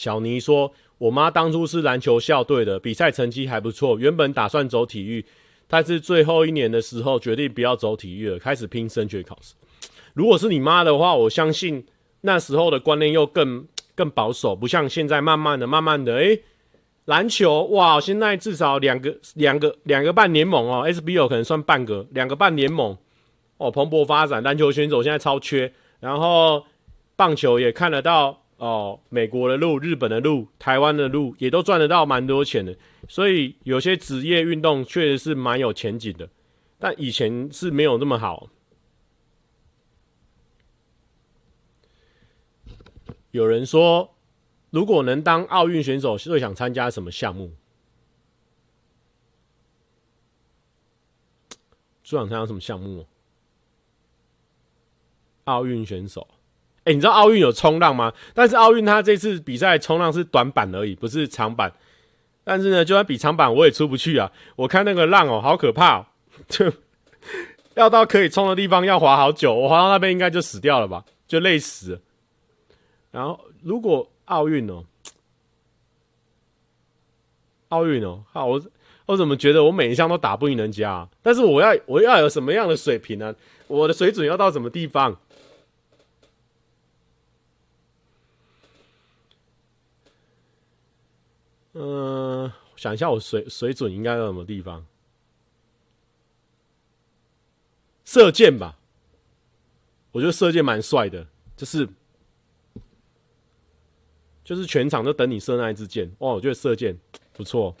[0.00, 3.98] 小尼说：“我妈当初是篮球校队的，比赛成绩还不错。
[3.98, 5.22] 原本打算走体育，
[5.68, 9.52] 但是最后一年的时候决定不要走体育了，开始拼升学考试。
[10.14, 11.84] 如果是你妈的话，我相信
[12.22, 16.40] 那时候的观念又更更保守，不像现在慢慢的、慢慢的，诶，
[17.04, 22.96] 篮球哇，现在至少两个、两个、两个半联盟哦，SBL 可能算半个，两个半联盟
[23.58, 24.42] 哦，蓬勃发展。
[24.42, 25.70] 篮球选手现在超缺，
[26.00, 26.64] 然后
[27.16, 32.76] 棒球也看得到。”哦，美国的路、日本的路、台湾的路也都赚得到蛮多钱的，
[33.08, 36.28] 所以有些职业运动确实是蛮有前景的，
[36.78, 38.50] 但以前是没有那么好。
[43.30, 44.14] 有人说，
[44.68, 47.52] 如果能当奥运选手，最想参加什么项目？
[52.04, 53.06] 最想参加什么项目？
[55.44, 56.28] 奥运选手。
[56.84, 58.12] 欸、你知道奥运有冲浪吗？
[58.34, 61.72] 但是奥运他这次比赛冲浪是短板而已，不是长板。
[62.42, 64.32] 但是呢，就算比长板，我也出不去啊！
[64.56, 66.06] 我看那个浪哦、好可怕、喔，
[66.48, 66.72] 就
[67.76, 72.00] 要到可以冲的地方要滑好久，我滑到那边应该就死掉了吧，就累死。
[73.10, 74.84] 然后如果奥运哦，
[77.68, 78.60] 奥运哦，好，我
[79.06, 83.34] 我怎么觉得我每一项都打不赢人家、但是我要我要有什么样的水平呢、
[83.68, 85.16] 我的水准要到什么地方？
[91.72, 94.84] 嗯，想一下，我水水准应该在什么地方？
[98.04, 98.76] 射箭吧，
[100.10, 101.88] 我觉得射箭蛮帅的，就是
[104.42, 106.10] 就是全场都等你射那一支箭。
[106.18, 106.98] 哇，我觉得射箭
[107.32, 107.76] 不错。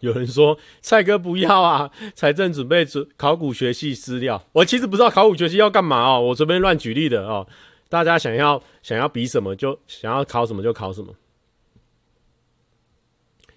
[0.02, 4.42] 有人说蔡哥不要啊， 财政准备准考古学系资料。
[4.52, 7.46] 我其实不知道考古学系要干嘛哦，我随便乱举例的哦。
[7.88, 11.14] 大家想要想要比什么就想要考什么就考什么。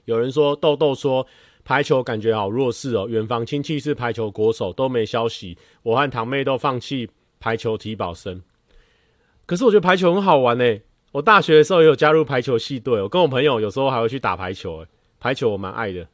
[0.05, 1.25] 有人说豆豆说
[1.63, 8.41] 排球感觉好弱势哦，远房亲戚是排球国手都没消息，我和堂妹都放弃排球体保生。
[9.45, 10.79] 可是我觉得排球很好玩呢，
[11.13, 14.87] 我大学的时候也有加入排球系队，我跟我朋友有时候还会去打排球诶，
[15.19, 16.05] 排球我蛮爱的。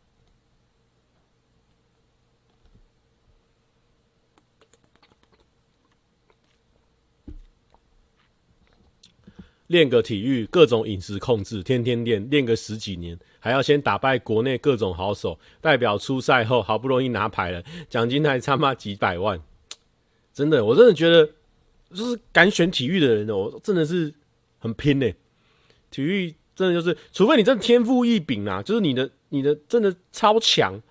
[9.69, 19.39] 练个体育，各种饮食控制，天天练，练个十几年，还要先打败国内各种好手，代表出赛后好不容易拿牌了，奖金还差妈几百万，
[20.33, 21.29] 真的，我真的觉得，
[21.91, 24.13] 就是敢选体育的人哦，真的是
[24.57, 25.09] 很拼呢。
[25.89, 30.81] 体育真的就是，除非你真的天赋异禀啊，就是你的你的真的超强，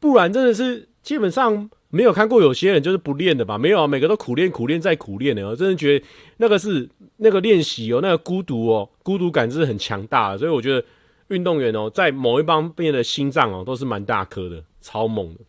[0.00, 1.70] 不然真的是基本上。
[1.94, 3.56] 没有看过有些人就是不练的吧？
[3.56, 5.46] 没有啊，每个都苦练、苦练再苦练的。
[5.46, 6.04] 我真的觉得
[6.38, 6.88] 那个是
[7.18, 10.38] 那个练习哦，那个孤独哦，孤独感是很强大的。
[10.38, 10.84] 所以我觉得
[11.28, 15.40] 运动员哦，在某一方面的心脏哦，都是蛮大颗的，超猛的。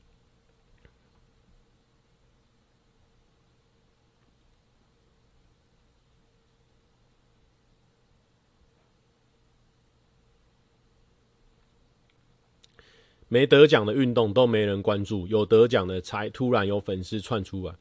[13.27, 17.73] 没得奖的运动都没人关注，有得奖的才突然有粉丝窜出来，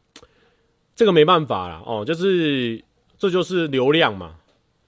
[0.97, 2.83] 这个没办法啦哦，就是
[3.19, 4.37] 这就是流量嘛，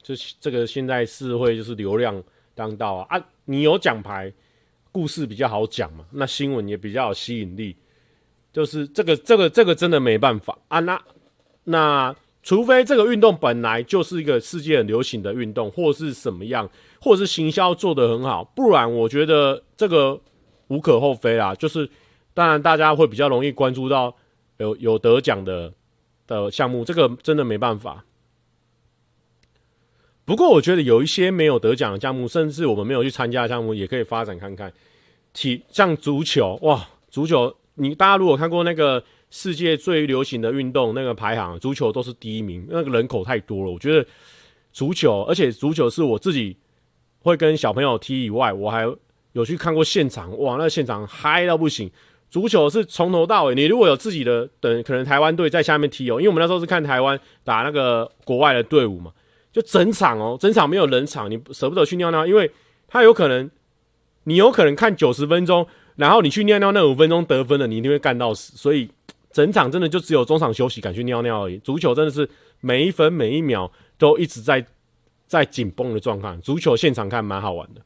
[0.03, 2.23] 就这个现在社会就是流量
[2.55, 3.27] 当道啊啊！
[3.45, 4.33] 你有奖牌，
[4.91, 7.77] 故事比较好讲嘛，那新闻也比较有吸引力，
[8.51, 10.81] 就是这个这个这个真的没办法啊！
[10.81, 11.01] 那
[11.65, 20.19] 那除非这个运动本来就是一个世界很流行的运动，或是什么样，或是行销做得很好，不然我觉得这个。
[20.69, 21.89] 无可厚非啦，就是
[22.35, 24.15] 当然大家会比较容易关注到
[24.59, 25.73] 有有得奖的
[26.27, 28.05] 的项目，这个真的没办法。
[30.25, 34.73] 不过我觉得有一些没有得奖的项目，甚至我们没有去参加的项目，也可以发展看看。
[35.33, 43.71] 体像足球哇，足球你大家如果看过那个世界最流行的运动那个排行，足球都是第一名，那个人口太多了。
[43.71, 44.05] 我觉得
[44.73, 46.57] 足球，而且足球是我自己
[47.21, 48.85] 会跟小朋友踢以外，我还。
[49.37, 51.91] 有去看过现场，哇，那现场嗨到不行。
[52.31, 59.13] 足球是从头到尾，你如果有自己的，等可能台湾队在下面踢哦，因为我们那时候是看台湾打那个国外的队伍嘛，
[59.53, 62.51] 就整场哦，整场没有人场，你舍不得去尿尿，因为
[62.89, 63.51] 他有可能，
[64.25, 65.67] 你有可能看九十分钟，
[65.97, 68.89] 然后你去尿尿那五分钟得分了，你一定会干到死，所以
[69.31, 71.59] 整场真的就只有中场休息敢去尿尿而已。
[71.59, 72.27] 足球真的是
[72.61, 74.65] 每一分每一秒都一直在
[75.27, 77.83] 在紧绷的状况，足球现场看蛮好玩的。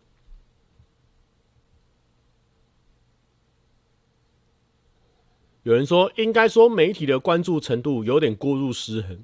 [5.62, 9.22] 有人说，应该说媒体的关注程度有点过度失衡。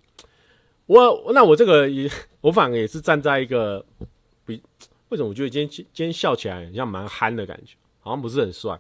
[0.85, 2.11] 我那我这个也，
[2.43, 3.85] 我反而也是站在一个
[4.45, 4.63] 比，
[5.09, 8.79] 为什么我觉得今天今天笑起来很像蛮憨的感觉，好像不是很帅。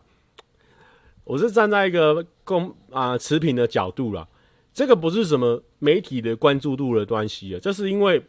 [1.24, 4.28] 我是站在一个公啊持平的角度啦，
[4.72, 8.22] 这个不是什么媒体的关注度的关系啊，这是因为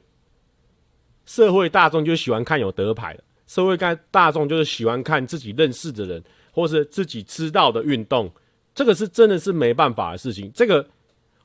[1.26, 8.32] 社会大众就喜欢看有得牌的，社会大大众就是喜欢看自己认识的人或是自己知道的运动。
[8.78, 10.52] 这个是真的是没办法的事情。
[10.54, 10.88] 这个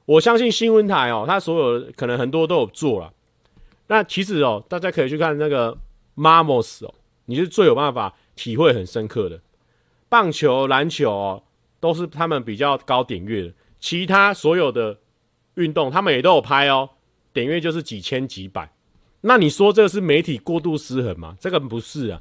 [0.04, 3.10] 我相信新闻台哦，他所有可能很多都有做了。
[3.86, 5.74] 那其实哦，大家可以去看那个
[6.14, 6.92] Mamos 哦，
[7.24, 9.40] 你是最有办法体会很深刻的。
[10.10, 11.42] 棒球、篮球哦，
[11.80, 13.54] 都是他们比较高点阅的。
[13.80, 14.98] 其他所有的
[15.54, 16.90] 运动，他们也都有拍哦，
[17.32, 18.70] 点阅就是几千几百。
[19.22, 21.34] 那你说这个是媒体过度失衡吗？
[21.40, 22.20] 这个不是啊，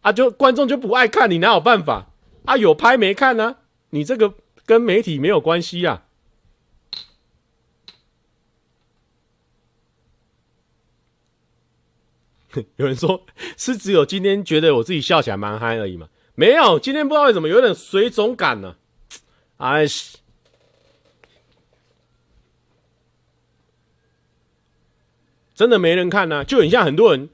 [0.00, 2.08] 啊就观众就不爱看，你哪有办法
[2.44, 2.56] 啊？
[2.56, 3.58] 有拍没看呢？
[3.94, 4.34] 你这个
[4.64, 6.04] 跟媒体没有关系呀
[12.76, 13.24] 有人说
[13.56, 16.08] 是只有今天觉得我自己笑起来蛮嗨而已嘛。
[16.34, 18.76] 没有今天不知道为什么有点水肿感呢
[19.58, 19.84] 哎
[25.54, 27.28] 真的没人看呢就很像很多人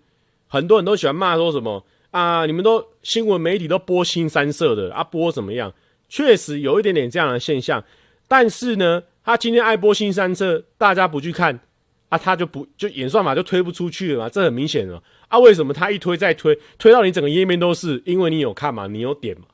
[0.48, 5.72] 很多人都喜欢骂说什么啊你们都新闻媒体都播新三色的啊播怎么样？
[6.08, 7.84] 确实有一点点这样的现象，
[8.26, 11.60] 但是呢，他今天爱播新三册，大家不去看
[12.08, 15.38] 啊，他就不就演算法就推不出去了嘛，这很明显了啊。
[15.38, 18.02] 为什么他一推再推，推到你整个页面都是？
[18.06, 19.46] 因为你有看嘛，你有点嘛，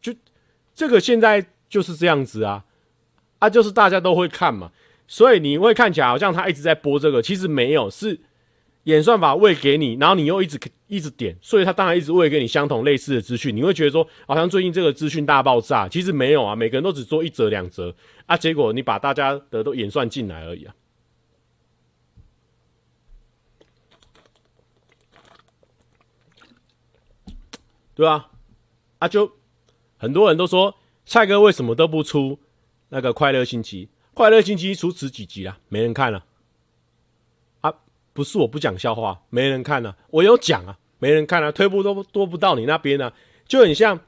[0.00, 0.14] 就
[0.74, 2.64] 这个现在就是这样子啊，
[3.40, 4.70] 啊，就是大家都会看嘛。
[5.08, 8.20] 所以你会看起来好像他一直在播这个，其实没有，是
[8.84, 13.54] 演算法喂给你，然后你又一直一直点，所以他当然一直喂给你相同类似的资讯。
[13.54, 17.94] 你会觉得说，好像最近这个资讯大爆炸，其实没有啊，每个人都只做一折两折
[18.26, 20.74] 啊，结果你把大家的都演算进来而已啊。
[27.94, 28.30] 对啊，
[28.98, 29.30] 啊就
[29.98, 30.74] 很多人都说
[31.04, 32.38] 蔡哥为什么都不出
[32.88, 33.90] 那个快乐星期？
[34.14, 35.58] 快乐星期一出此几集啊？
[35.68, 36.24] 没人看了，
[38.12, 39.96] 不是我不讲笑话，没人看了，啊。
[40.10, 43.12] 我有讲啊，没人看，啊，推播都多不到你那边啊，
[43.46, 43.98] 就很像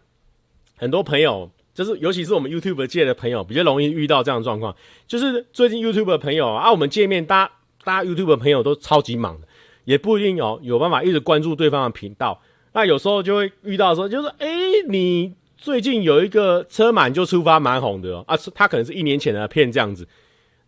[0.77, 4.75] 很多朋友，就是尤其是我们 YouTube 界的朋友，比较容易遇到这样的状况。
[5.07, 7.53] 就是最近 YouTube 的朋友啊，我们见面，大家
[7.85, 9.47] 大家 YouTube 的朋友都超级忙的，
[9.85, 12.41] 也不一定有有办法一直关注对方的频道。
[12.73, 14.49] 那有时候就会遇到说，就是哎，
[14.89, 15.35] 你。
[15.55, 20.05] 最近有一个车满就出发蛮红的哦，啊，他可能是一年前的片这样子，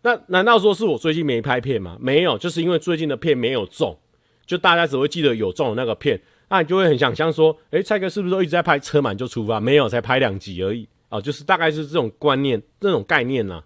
[0.05, 1.97] 那难道说是我最近没拍片吗？
[1.99, 3.97] 没有，就是因为最近的片没有中，
[4.45, 9.59] 就大家只会记得有中的那个片，那你就会很想像说，诶，蔡哥是不是都一直在拍车满就出发？
[9.59, 13.63] 没有，才拍两集而已哦，就是大概是这种观念、这种概念呐。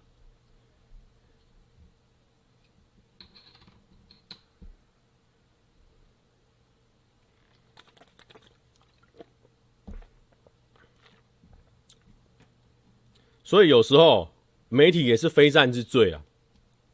[13.44, 14.30] 所以有时候
[14.70, 16.22] 媒体也是非战之罪啊，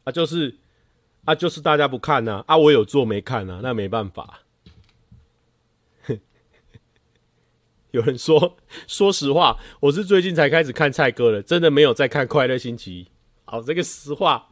[0.06, 0.54] 啊就是
[1.24, 4.42] 啊就是大家不看呐，啊，我有做没看啊，那没办法。
[7.90, 13.08] 有人说，说实话，我是最近才开始看蔡哥的，真的没有在看快乐星期一。
[13.44, 14.48] 好，这个实话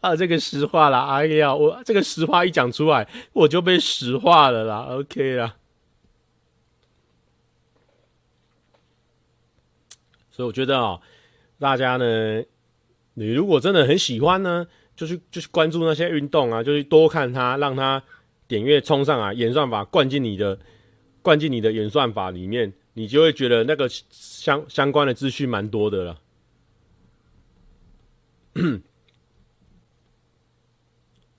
[0.00, 5.56] 啊，这个实话啦，哎呀，我这个实话一讲出来，我就被实话了啦，OK 啦。
[10.30, 11.00] 所以我觉得啊。
[11.58, 12.42] 大家呢，
[13.14, 18.02] 你如果真的很喜欢呢，就去就去关注那些运动啊，就去多看它，让它
[18.46, 20.58] 点阅冲上啊，演算法灌进你的
[21.22, 26.18] 灌进你的演算法里面，你就会觉得那个相相关的资讯蛮多的了。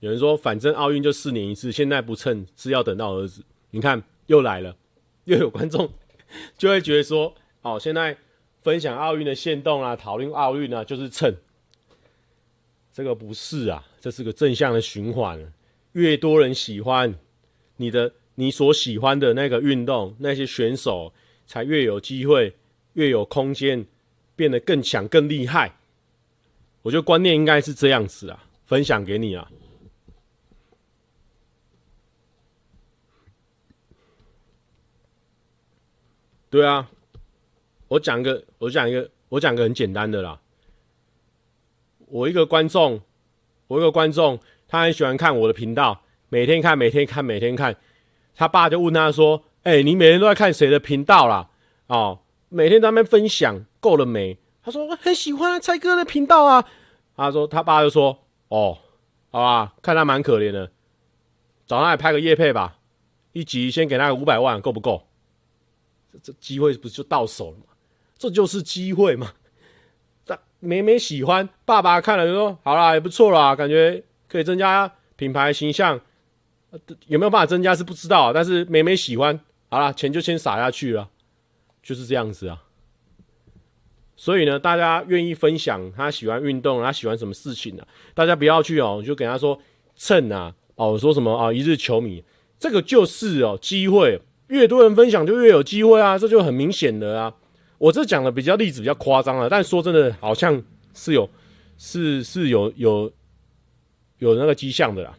[0.00, 3.44] 有人说，反正奥运就四年一次，现在不趁是要等到儿子。
[3.70, 4.76] 你看又来了，
[5.24, 5.90] 又有观众
[6.58, 8.16] 就会觉得说，哦，现在。
[8.64, 11.36] 分享奥运的现动啊，讨论奥运啊，就是蹭。
[12.94, 15.52] 这个不是啊，这是个正向的循环。
[15.94, 17.12] 越多人喜欢
[17.76, 21.12] 你的，你所喜欢的那个运动，那些选手
[21.44, 22.54] 才越有机会，
[22.92, 23.84] 越有空间
[24.36, 25.76] 变得更强、更厉害。
[26.82, 29.50] 我觉得观念应该是这样子啊，分享给你啊。
[36.48, 36.88] 对啊。
[37.88, 40.40] 我讲个，我讲一个，我讲个很简单的啦。
[42.14, 43.00] 我一个观众，
[43.66, 44.38] 我一个观众，
[44.68, 47.76] 他很喜欢看我的频道，每天看，每天看，每天看。
[48.36, 51.50] 他爸就问他说：“哎、你每天都在看谁的频道啦？
[51.88, 56.64] 哦，每天在那边分享够了没？”他说：“我很喜欢蔡哥的频道啊。”
[57.16, 58.78] 他说：“他爸就说：‘哦，
[59.32, 60.70] 好吧，看他蛮可怜的，
[61.66, 62.78] 找他来拍个夜配吧，
[63.32, 65.08] 一集先给他五百万，够不够？
[66.22, 67.64] 这机会不是就到手了吗？”
[68.16, 69.32] 这就是机会嘛！
[70.64, 76.00] 但妹妹喜欢，爸爸看了就说：“好啦，也不错啦，感觉可以增加品牌形象。
[77.06, 79.38] 有没有办法增加是不知道，但是妹妹喜欢，
[79.68, 81.08] 好啦，钱就先撒下去了，
[81.82, 82.62] 就是这样子啊。
[84.16, 87.88] 所以呢，大家愿意分享他喜欢运动，他喜欢什么事情呢、啊？
[88.14, 89.58] 大家不要去哦，就给他说
[89.94, 92.24] 蹭啊哦，说什么啊一日球迷，
[92.58, 97.34] 这个就是哦机会，越多人分享就越有机会啊，这就很明显的啊。
[97.78, 100.62] 我这讲的比较例子比较夸张了，但说真的，好像
[100.94, 101.28] 是有，
[101.76, 103.12] 是是有有
[104.18, 105.18] 有那个迹象的啦。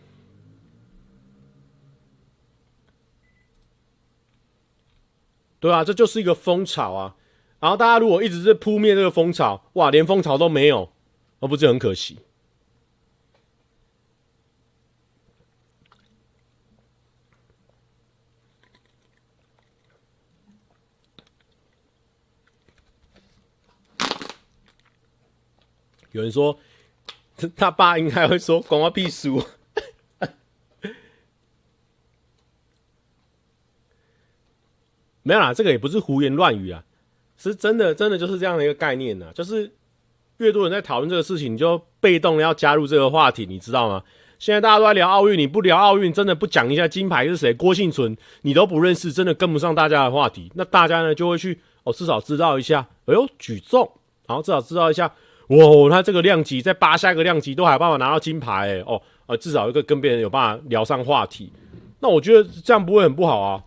[5.60, 7.16] 对啊，这就是一个蜂巢啊。
[7.60, 10.92] 然后大家如果一直是扑灭这个蜂巢，哇，连蜂巢都没有，
[11.40, 12.20] 那不是很可惜？
[26.16, 26.58] 有人说
[27.58, 29.44] 他爸应该会说广告必输
[35.24, 36.86] 没有啦这个也不是胡言乱语啊
[37.36, 39.70] 是真的真的就是这样的一个概念呢就是
[40.38, 44.02] 越多人在讨论这个事情你就被动的要加入这个话题你知道吗？
[44.40, 50.50] 现在大家都在聊奥运你不聊奥运真的不讲一下金牌是谁郭庆存你都不认识真的跟不上大家的话题。
[50.56, 53.92] 那大家呢就会去哦至少知道一下哎呦举重
[54.28, 55.14] 然后至少知道一下
[55.50, 61.52] 哇，他这个量级在八下个量级都还有办法拿到金牌，哎，哦，呃，至少一个跟别人有办法聊上话题。
[62.00, 63.64] 那我觉得这样不会很不好啊，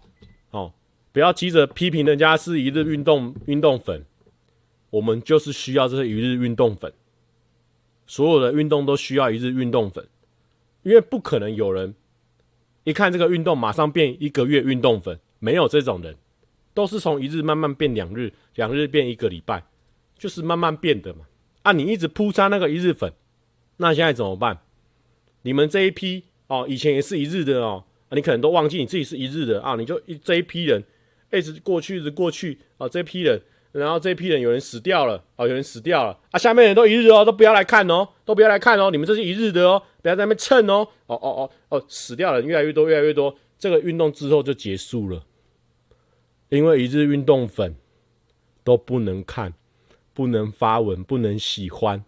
[0.51, 0.73] 哦，
[1.13, 4.05] 不要急着批评人家是一日运动运动粉，
[4.91, 6.93] 我们就是需要这些一日运动粉，
[8.07, 10.07] 所有的运动都需要一日运动粉。
[10.83, 11.95] 因为不可能有人
[12.85, 16.17] 一看这个运动马上变一个月运动粉，没有这种人，
[16.75, 19.63] 都是从一日慢慢变两日，两日变一个礼拜，
[20.17, 21.21] 就是慢慢变的嘛。
[21.69, 23.13] 啊，你一直铺张那个一日粉，
[23.77, 24.59] 那现在怎么办？
[25.43, 30.83] 你们这一批哦，以前也是一日的哦，你可能都忘记你自己是一日的啊，你就一这一批人
[31.31, 33.43] 一直过去，一直过去啊，这一批人。
[33.73, 36.39] 然后这一批人有人死掉了啊，有人死掉了啊！
[36.39, 45.23] 下面人都一日哦，都不要来看哦，都不要来看哦，你们这是一日的哦，不要在那边蹭哦，哦哦哦哦，死掉的人越来越多，越来越多，这个运动之后就结束了，
[46.49, 47.77] 因为一日运动粉
[48.65, 49.53] 都不能看，
[50.19, 52.05] 不能发文，不能喜欢，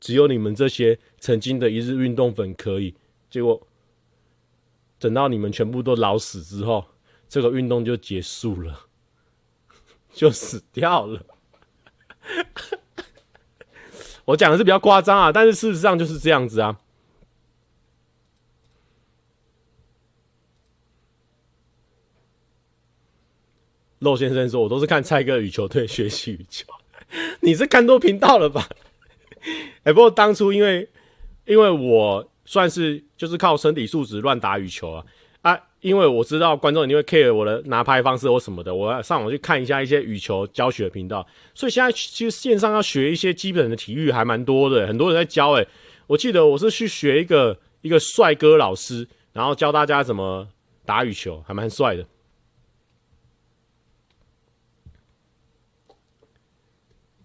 [0.00, 2.94] 只有你们这些曾经的一日运动粉可以。
[3.28, 3.68] 结果
[4.98, 6.86] 等到你们全部都老死之后，
[7.28, 8.86] 这个运动就结束了。
[10.10, 11.26] 就死掉了。
[14.24, 16.80] 我讲的是比较夸张啊，但是事实上就是这样子啊。
[23.98, 26.64] 肉先生说：“我都是看蔡哥羽球队学习羽球，
[27.40, 28.68] 你是看多频道了吧？”
[29.84, 30.88] 哎，不过当初因为
[31.46, 35.04] 因为我算是就是靠身体素质乱打羽球啊。
[35.42, 41.24] 啊，因为我知道观众一定会 care 我的拿拍方式或什么的，我要上网去看一下一些羽球教学频道。
[41.54, 45.52] 所以现在其实线上要学一些基本的体育还蛮多的，很多人在教。
[45.52, 45.66] 诶，
[46.08, 50.48] 我记得我是去学一个一个帅哥老师，然后教大家怎么
[50.84, 52.04] 打羽球，还蛮帅的。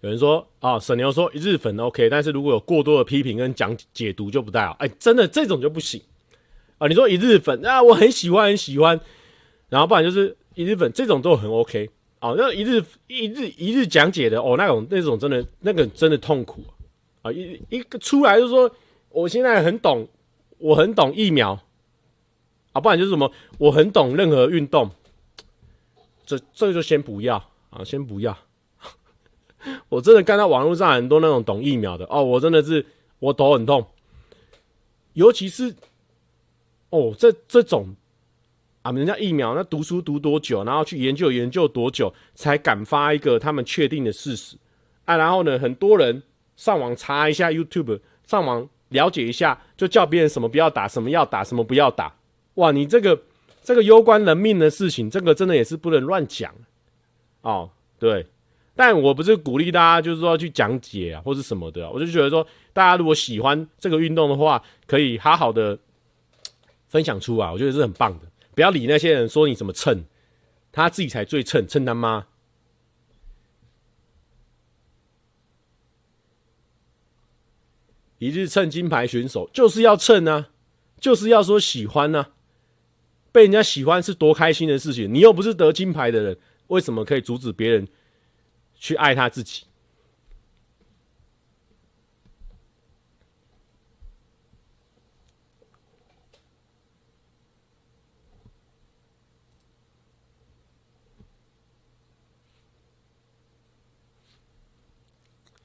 [0.04, 4.76] 有人说啊，沈牛说一日粉 OK，但是如果有过多的批评跟讲解读就不太好。
[4.80, 6.01] 哎，真的这种就不行。
[6.78, 8.99] 啊，你说一日粉啊，我很喜欢很喜欢，
[9.70, 11.89] 然后不然就是一日粉这种都很 OK
[12.20, 12.34] 啊。
[12.36, 16.62] 那一日一日一日讲解的哦，那种那种真的那个真的痛苦
[17.22, 17.32] 啊！
[17.32, 18.70] 一一个出来就说
[19.08, 20.06] 我现在很懂，
[20.58, 21.58] 我很懂疫苗
[22.74, 24.91] 啊，不然就是什么我很懂任何运动，
[26.26, 27.38] 这这就先不要
[27.70, 28.38] 啊，先不要。
[29.89, 32.86] 我真的看到网络上很多那种懂疫苗的哦，我真的是
[33.20, 33.86] 我头很痛，
[35.14, 35.76] 尤其是。
[36.95, 37.95] 哦，这这种
[38.84, 44.57] 啊，人家疫苗那读书读多久，然后去研究研究多久，才敢发一个他们确定的事实
[45.05, 45.18] 啊？
[45.18, 46.22] 然后呢，很多人
[46.55, 52.16] 上网查一下 YouTube，上网了解一下，就叫别人什么不要打，什么要打，什么不要打。
[52.55, 53.24] 哇，你这个
[53.64, 56.53] 这个攸关人命的事情，这个真的也是不能乱讲
[57.41, 57.72] 哦。
[57.97, 58.28] 对，
[58.76, 65.80] 但我不是鼓励大家就是说去讲解啊，或是什么的，我就觉得说，大家如果喜欢这个运动的话，可以好好的。
[66.89, 68.28] 分享出啊，我觉得是很棒的。
[68.53, 70.03] 不要理那些人说你怎么蹭，
[70.71, 72.28] 他自己才最蹭，蹭他妈！
[78.19, 80.49] 一日蹭金牌选手就是要蹭啊，
[80.99, 82.30] 就是要说喜欢啊，
[83.32, 85.11] 被人家喜欢是多开心的事情。
[85.11, 87.88] 你又不是得金牌的人，为什么可以阻止别人
[88.84, 89.63] 去爱他自己？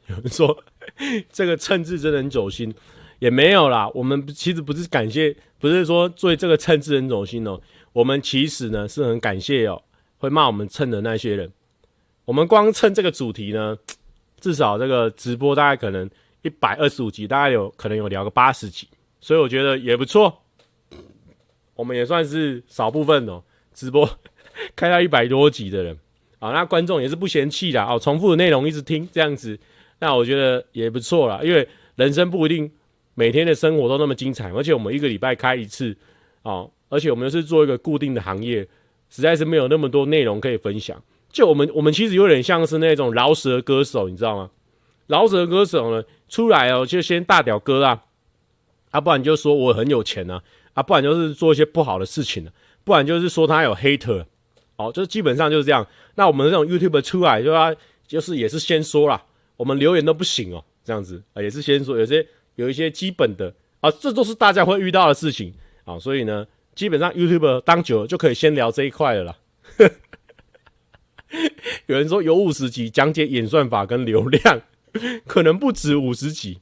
[0.07, 0.63] 有人说
[1.33, 2.73] 这个称字真的很走心，
[3.19, 3.89] 也没有啦。
[3.95, 7.61] 我们其实不是感谢，不是说做这个称字很走心哦。
[7.93, 9.83] 我们其实呢是很感谢哦，
[10.19, 11.53] 会骂我们称的那些人。
[12.29, 13.75] 我们光蹭这个主题呢，
[14.39, 16.07] 至少这个直播大概可能
[16.43, 18.87] 一百二十五集，大概有可能有聊个八十集，
[19.19, 20.43] 所以我觉得也不错。
[21.75, 24.07] 我们也算是少部分哦，直播
[24.77, 25.99] 开到一百多集的人
[26.39, 29.59] 啊，那观众也是不嫌弃的哦，重复的内容一直听这样子。
[29.99, 31.67] 那我觉得也不错啦，因为
[31.97, 32.71] 人生不一定
[33.15, 35.97] 每天的生活都那么精彩，而且我们一个礼拜开一次，
[36.43, 38.69] 哦，而且我们又是做一个固定的行业，
[39.09, 41.03] 实在是没有那么多内容可以分享。
[41.39, 44.51] 就我们，我们其实有点像是那种饶舌歌手，你知道吗？
[45.07, 48.03] 饶舌歌手呢，出来哦，就先大屌哥啊，
[48.91, 50.43] 啊，不然就说我很有钱啊，
[50.75, 52.51] 啊，不然就是做一些不好的事情啊，
[52.83, 54.25] 不然就是说他有 hater，
[54.75, 55.87] 哦，就基本上就是这样。
[56.17, 57.73] 那我们这种 YouTube 出来就他
[58.05, 59.23] 就是也是先说啦，
[59.57, 62.27] 我们留言都不行哦，这样子啊，也是先说有些
[62.57, 69.37] 有一些基本的啊，这都是大家会遇到的事情啊，所以呢，基本上 YouTube 当久了就可以先聊这一块了啦。
[71.89, 74.61] 有人说有五十集讲解演算法跟流量，
[75.27, 76.59] 可能不止五十集。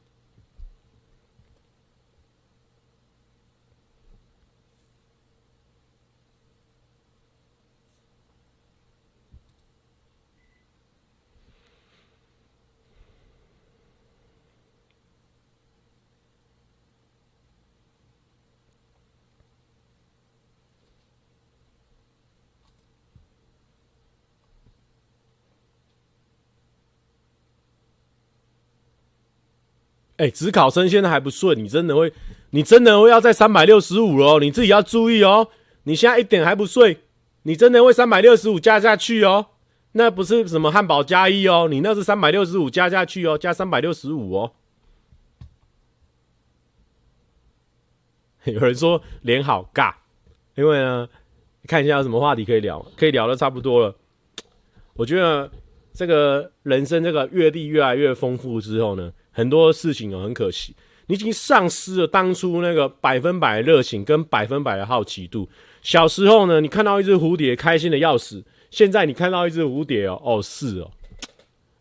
[30.17, 32.11] 哎，只考生现在还不顺，你真的会，
[32.51, 35.49] 你真的会要在三百六十五哦，你自己要注意哦。
[35.83, 37.01] 你现在一点还不睡，
[37.43, 39.49] 你真的会三百六十五加下去哦。
[39.93, 44.53] 那不是什么汉堡加一哦，你那是三百六十五加下去哦，加三百六十五哦。
[48.45, 49.93] 有人说脸好尬，
[50.55, 51.07] 因为呢，
[51.67, 53.95] 看一下有什么话题可以聊，可以聊的差不多了。
[54.95, 55.51] 我觉得
[55.93, 59.13] 这个人生这个阅历越来越丰富之后呢。
[59.37, 60.75] 很多事情哦，很可惜，
[61.09, 65.47] 你已经丧失了当初那个百分百的热情跟百分百的好奇度。
[65.83, 70.91] 小时候呢，你看到一只蝴蝶，开心的要死；现在你看到一只蝴蝶哦，哦是哦，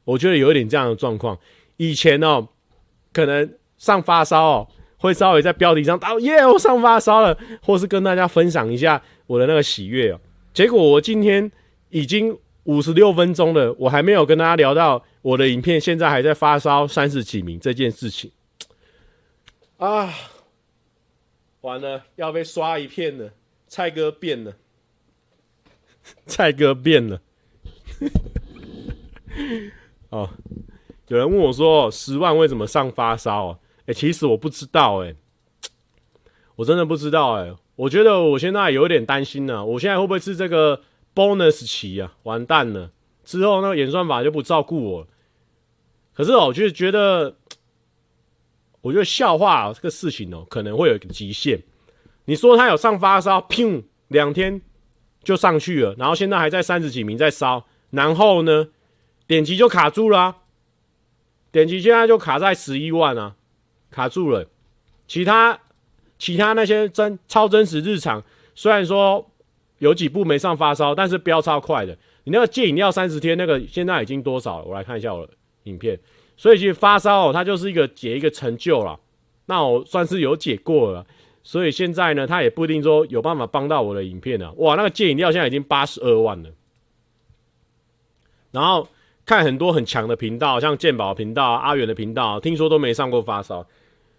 [0.03, 1.39] 我觉得有一点这样的状况。
[1.78, 2.45] 以前哦，
[3.14, 10.20] 可能上发烧哦，会稍微在标题上打耶，我上发烧了，或是跟大家分享一下我的那个喜悦哦。
[10.53, 11.49] 结果我今天
[11.89, 15.03] 已经五十六分钟了，我还没有跟大家聊到。
[15.24, 18.32] 我的影片现在还在发烧三十几名这件事情。
[19.78, 20.13] 啊，
[21.61, 23.32] 完了要被刷一片了，
[23.68, 24.53] 蔡哥变了，
[26.28, 27.22] 蔡哥变了，
[30.09, 30.30] 哦，
[31.07, 33.59] 有人问我说十万为什么上发烧啊？
[33.88, 35.16] 哎，其实我不知道哎，
[36.55, 40.82] 我真的不知道哎，我觉得我现在有点担心呢，我现在会不会是这个
[41.16, 42.13] bonus 期啊？
[42.24, 42.91] 完蛋了，
[43.24, 45.07] 之后那个演算法就不照顾我。
[46.13, 47.36] 可是哦，我就觉得，
[48.82, 51.63] 我觉得笑话这个事情哦，可能会有一个极限。
[52.26, 54.61] 你说他有上发烧，砰，两天
[55.24, 58.68] 就上去了，然后现在还在三十几名在烧，然后呢，
[59.28, 60.38] 点击就卡住了，
[61.51, 63.36] 点击现在就卡在十一万啊，
[63.91, 64.47] 卡住了。
[65.07, 65.59] 其他
[66.18, 68.24] 其他那些真超真实日常，
[68.55, 69.30] 虽然说
[69.86, 71.98] 有几部没上发烧，但是飙超快的。
[72.26, 74.66] 你那个戒饮料三十天那个现在已经多少了？
[74.66, 75.34] 我来看一下我的。
[75.66, 76.00] 影片，
[76.38, 79.00] 所以其实发烧哦，它就是一个解一个成就了。
[79.48, 81.04] 那我算是有解过了，
[81.42, 84.54] 所以现在呢，它也不一定说有办法帮到我的影片了。
[84.58, 86.52] 哇，那个戒饮料现在已经八十二万了。
[88.52, 88.88] 然后
[89.26, 93.66] 看很多很强的频道，像健宝频道、阿远的频道，听说都没上过发烧。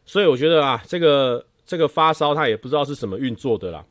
[0.04, 3.84] 所以我觉得啊，这个这个发烧它也不知道是什么运作的啦。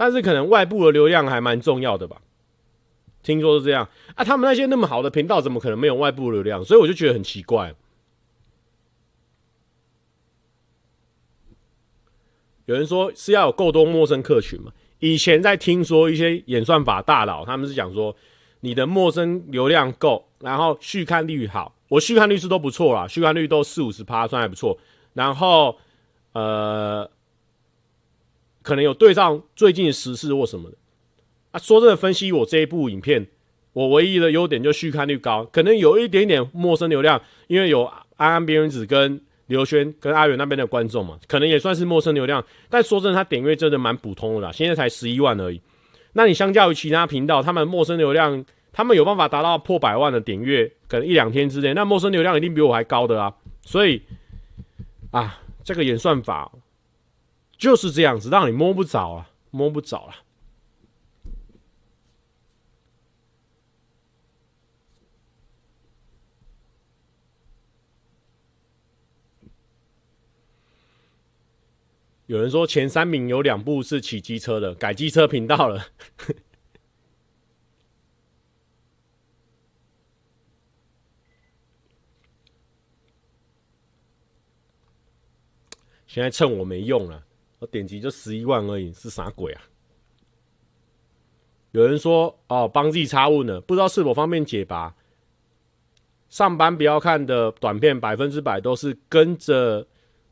[0.00, 2.22] 但是可能外部的流量还蛮重要的吧。
[3.22, 6.64] 听说是这样啊，他们那些那么好的频道，怎么可能没有外部流量？
[6.64, 7.74] 所以我就觉得很奇怪。
[12.64, 14.72] 有人说是要有够多陌生客群嘛？
[15.00, 18.16] 以前在听说一些演算法大佬，他们是讲说
[18.60, 24.78] 你的陌生流量够，然后续看率好，我续看率是都不错啦，续看率都四五十趴，算还不错。
[25.12, 25.76] 然后
[26.32, 27.10] 呃，
[28.62, 30.76] 可能有对上最近时事或什么的。
[31.52, 33.26] 啊，说真的，分析我这一部影片，
[33.72, 37.84] 我唯一的优点就续看率高，可能有一点点陌生流量，因为有
[38.16, 42.44] 安安边缘子跟刘轩跟阿远那边的观众嘛，可能也算是陌生流量。
[42.68, 45.60] 但说真的，他点阅真的蛮普通的啦，现在才十一万而已。
[46.12, 53.34] 那你相较于其他频道，他们陌生流量，他们有办法达到破百万的点阅，可能一两天之内，那陌生流量一定比我还高的啊。
[53.62, 54.00] 所以
[55.10, 56.50] 啊，这个演算法
[57.60, 60.24] 就是这样子，让你摸不着啊，摸不着啊。
[72.24, 75.88] 有人说前三名有两部是骑机车的，改机车频道了。
[86.06, 87.24] 现在趁我没用了，
[87.60, 89.62] 我点击就十一万而已，是啥鬼啊？
[91.72, 94.92] 有人说哦，帮自己插问了，不知道是否方便解答。
[96.28, 99.86] 上班不要看的短片，百分之百都是跟着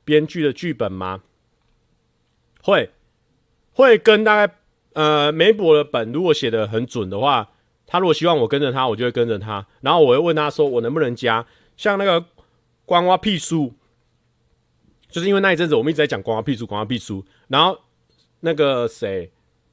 [0.05, 1.23] 编剧的剧本吗？
[2.63, 2.91] 会，
[3.73, 4.55] 会跟大概
[4.95, 7.51] 呃，梅博的本如果写的很准的话，
[7.87, 9.67] 他如果希望我跟着他，我就会跟着他。
[9.81, 11.47] 然后我会问他说，我能不能加？
[11.77, 12.25] 像那个
[12.85, 13.75] 关挖屁书，
[15.09, 17.25] 就是因为那一阵子我们一直在讲光华屁书，光华屁书。
[17.49, 17.79] 然后
[18.41, 19.31] 那个谁，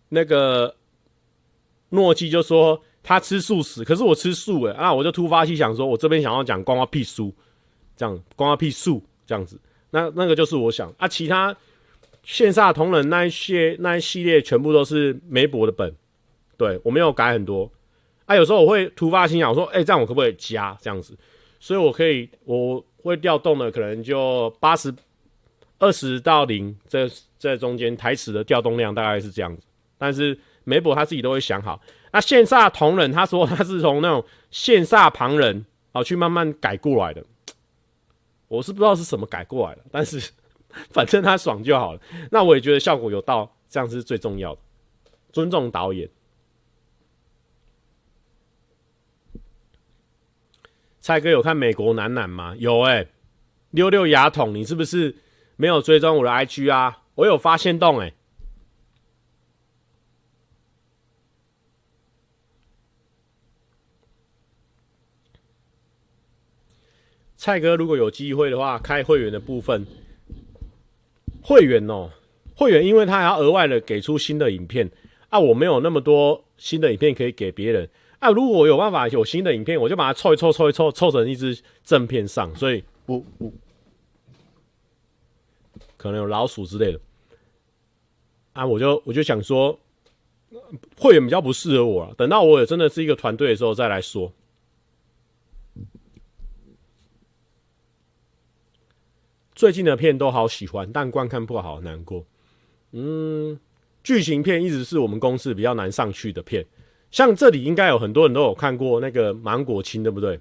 [0.10, 0.76] 那个
[1.90, 7.34] 诺基就说他吃素食，可是我吃素诶，啊，我就突发奇想说，我这边想要讲光华屁书，
[7.96, 9.60] 这样光华屁素这样子。
[9.92, 11.56] 那那个就是我想啊，其他
[12.24, 15.94] 线下同仁那一些那一系列全部都是梅博的本，
[16.58, 17.70] 对我没有改很多
[18.26, 18.36] 啊。
[18.36, 21.18] 有时候我会突发奇想我说，哎、这样我可不可以加这样子？
[21.60, 24.94] 所以我可以我会调动的可能就八十
[25.80, 29.64] 二十到零这这中间台词的调动量大概是这样子。
[29.98, 31.82] 但是梅博他自己都会想好。
[32.12, 37.24] 那线煞同人他说他是从那种线煞旁人啊去慢慢改过来的。
[38.48, 40.32] 我是不知道是什么改过来的，但是
[40.92, 42.02] 反正他爽就好了。
[42.32, 44.62] 那我也觉得效果有到，这样是最重要的。
[45.34, 46.10] 尊重导演。
[51.00, 52.56] 蔡哥有看美国男男吗？
[52.58, 53.08] 有哎、欸，
[53.72, 55.16] 溜溜牙筒，你是不是
[55.56, 57.04] 没有追踪我的 IG 啊？
[57.16, 58.14] 我有发现动哎、欸。
[67.38, 69.86] 蔡哥，如果有机会的话，开会员的部分，
[71.44, 72.10] 会员哦，
[72.56, 74.90] 会员，因为他还要额外的给出新的影片
[75.30, 77.88] 啊，我没有那么多新的影片可以给别人
[78.18, 78.32] 啊。
[78.32, 82.54] 如果我有办法有新的影片，我就把它凑一凑，凑一凑，凑成一支正片上。
[82.56, 83.54] 所以不不，
[86.06, 87.00] 可能有老鼠之类的
[88.54, 89.80] 啊，我就我就想说，
[90.96, 92.14] 会员比较不适合我了。
[92.14, 94.32] 等到我也真的是一个团队的时候再来说。
[99.56, 102.24] 最近的片都好喜欢，但观看不好，难过。
[102.92, 103.60] 嗯，
[104.04, 106.64] 剧情片一直是我们公司比较难上去的片。
[107.10, 110.40] 像这里应该有很多人都有看过那个芒果青，对不对？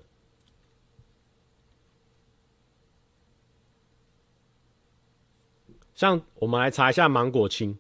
[5.95, 7.79] 像我们来查一下芒果青。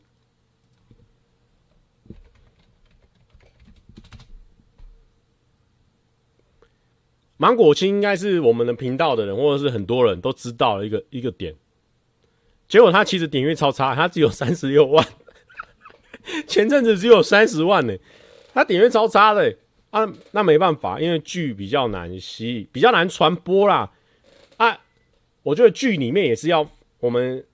[7.36, 11.54] 芒果青应该是我们的频道的人，或者是很多人都知道的一个一个点。
[12.68, 15.06] 结果他其实点阅超差，他只有三十六万，
[16.46, 17.94] 前阵子只有三十万呢，
[18.54, 19.54] 他点阅超差的
[19.90, 20.10] 啊。
[20.30, 23.92] 那没办法，因为剧比较难吸，比较难传播啦。
[24.56, 24.80] 啊，
[25.42, 26.66] 我觉得剧里面也是要
[27.00, 27.44] 我们，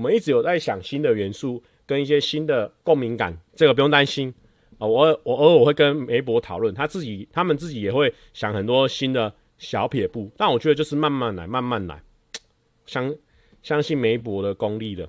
[0.00, 4.32] 我们一直有在想新的元素跟一些新的共鸣感，这个不用担心。
[4.78, 12.02] 啊，我我偶尔会跟梅博讨论，他自己他们自己也会想很多新的小撇步，但我觉得就是慢慢来，慢慢来，
[12.86, 13.14] 相
[13.62, 15.06] 相信梅博的功力的，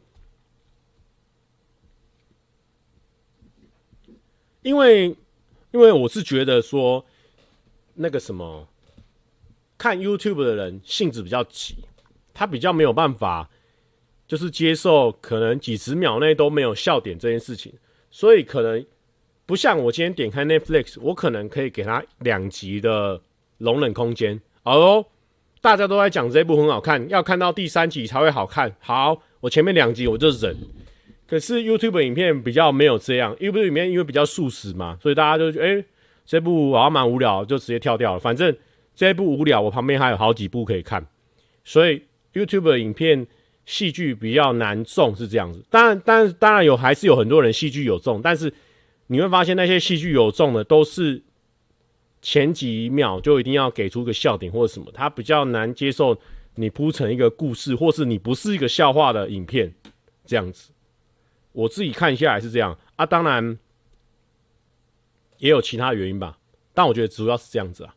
[4.61, 5.15] 因为
[5.71, 7.05] 因为我是觉得说
[7.93, 8.67] 那个什么
[9.77, 11.77] 看 YouTube 的人性子比较急，
[12.33, 13.49] 他比较没有办法
[14.31, 17.73] 就是接受可能几十秒内都没有笑点这件事情，
[18.09, 18.85] 所以可能。
[19.45, 23.19] 不像我今天点开 Netflix，我可能可以给他两集的
[23.57, 24.39] 容忍空间。
[24.63, 25.05] 哦，
[25.59, 28.73] 大家都在讲这部很好看，要看到第三集才会好看。
[28.79, 30.55] 好，我前面两集我就忍。
[31.27, 35.85] 可是 YouTube 影片比较没有这样，YouTube 里面因为比较速食嘛，所以大家就觉得，哎，
[36.25, 38.19] 这部好像蛮无聊，就直接跳掉了。
[38.19, 38.55] 反正
[38.95, 41.05] 这一部无聊，我旁边还有好几部可以看。
[41.65, 42.03] 所以
[42.33, 43.27] YouTube 影片
[43.65, 45.63] 戏剧比较难中，是这样子。
[45.69, 48.53] 当然，当然，当然有，还是有很多人戏剧有中，但是。
[49.07, 51.21] 你会发现那些戏剧有中的都是
[52.21, 56.17] 前几秒就一定要给出个笑点或者什么，他比较难接受
[56.55, 59.73] 你铺成一个故事，或是你不是一个笑话的影片
[60.25, 60.71] 这样子。
[61.51, 63.59] 我自己看下来是这样啊，当然
[65.39, 66.37] 也有其他原因吧，
[66.73, 67.93] 但我觉得主要是这样子啊。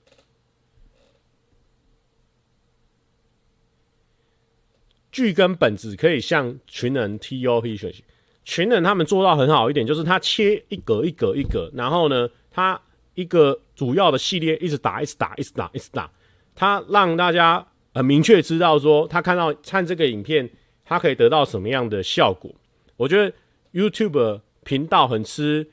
[5.15, 8.03] 剧跟本子可以向群人 TOP 学习。
[8.45, 12.79] 群人他们做到很好一点，就是他切一格一格一格，然后呢，他
[13.15, 16.11] 一个主要的系列一直打，一直打，一直打，一直打，
[16.57, 20.51] 他让大家很明确知道说，他看到看这个影片，
[20.85, 22.53] 他可以得到什么样的效果。
[22.97, 23.33] 我觉得
[23.73, 25.65] YouTube 频道很吃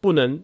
[0.00, 0.42] 不能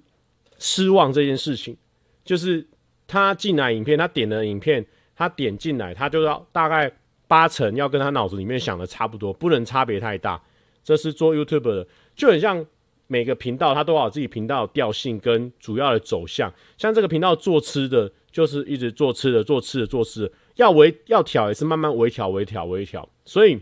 [0.58, 1.76] 失望这件事情，
[2.24, 2.64] 就是
[3.06, 4.86] 他进来影片，他点了影片，
[5.16, 6.90] 他点进来，他就要大概
[7.26, 10.40] 八成要跟他脑子里面想的差不多，不能差别太大。
[10.82, 12.64] 这是做 YouTube 的，就很像
[13.06, 16.52] 每个频道，它都有自己频道调性跟主要的走向。
[16.76, 23.08] 像这个频道做吃的，就是一直做吃的，做吃的，做吃的，要微要调也是慢慢微调、微调、微调。
[23.24, 23.58] 所以，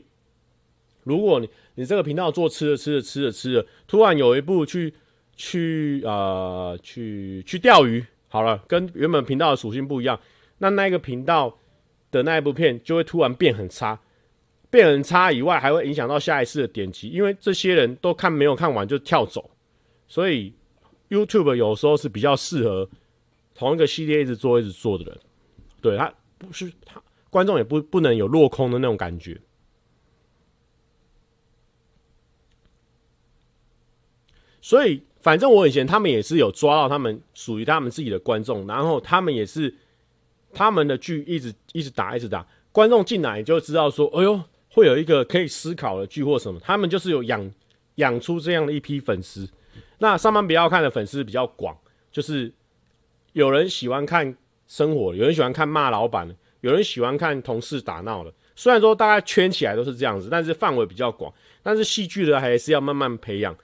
[1.04, 4.92] 如果你你这个频道做吃的、吃的、吃的、吃的，突然有一部去
[5.36, 10.18] 去呃去去钓鱼，好了，跟原本频道的属性不一样，
[10.58, 11.56] 那那个频道
[12.12, 13.98] 的那一部片就会突然变很差，
[14.70, 19.50] 变很差以外，还会影响到下一次的点击，因为这些人都看没有看完就跳走，
[20.06, 20.54] 所以
[21.08, 22.88] YouTube 有时候是比较适合
[23.54, 25.20] 同一个系列一直做一直做的人，
[25.80, 29.40] 对，他不是他观众也不不能有落空的那种感觉。
[34.60, 39.74] 所以，反正我以前他们也是有抓到他们属于他们自己的观众，然后他们也是
[40.52, 44.40] 他们的剧一直一直打一直打，观众进来就知道说，哎呦，
[44.70, 47.50] 会有一个可以思考的剧或什么，他们就是有养
[47.96, 49.48] 养出这样的一批粉丝。
[49.98, 51.76] 那上班不要看的粉丝比较广，
[52.10, 52.52] 就是
[53.32, 54.36] 有人喜欢看
[54.66, 56.28] 生活，有人喜欢看骂老板，
[56.60, 58.32] 有人喜欢看同事打闹的。
[58.54, 61.32] 虽然说大家圈起来都是这样子，但是范围比较广，
[61.62, 63.56] 但是戏剧的还是要慢慢培养，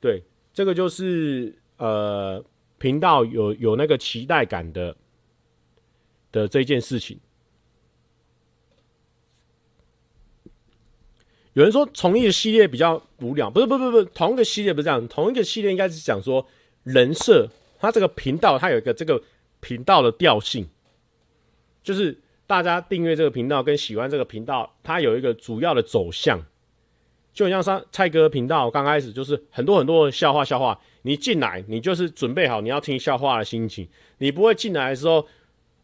[0.00, 0.22] 对。
[0.50, 2.44] 这个就是呃，
[2.78, 4.92] 频道有有那个期待感的
[6.32, 7.18] 的这件事情。
[11.54, 16.46] 有人说同一个系列比较无聊，不是，不是不不，同一个系列不是这样，同一个系列应该是讲说
[16.84, 17.48] 人设，
[17.80, 19.20] 它这个频道它有一个这个
[19.58, 20.68] 频道的调性，
[21.82, 22.16] 就是
[22.46, 26.40] 大家订阅这个频道跟喜欢这个频道，它有一个主要的走向。
[27.32, 35.26] 就像上蔡哥频道刚开始就是很多很多的笑话笑话，你进来你就是准备好你要听笑话的心情，你不会进来的时候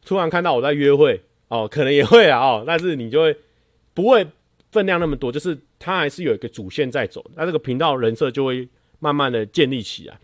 [0.04, 3.36] 突然看到我在约会哦，可能也会啊哦，但是你就会
[3.92, 4.26] 不会
[4.70, 10.18] 分量那么多，就是它还是有一个主线在走，那这个频道人设就会慢慢的建立起来。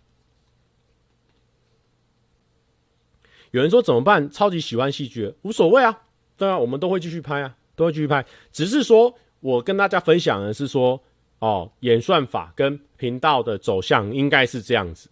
[3.51, 4.31] 有人说怎么办？
[4.31, 6.03] 超级喜欢戏剧，无所谓啊，
[6.37, 11.03] 对啊，我们都会继续拍啊，都会继续拍，只是说我跟大家分享的是说。
[11.41, 15.09] 哦，演算法跟频道的走向应该是这样子，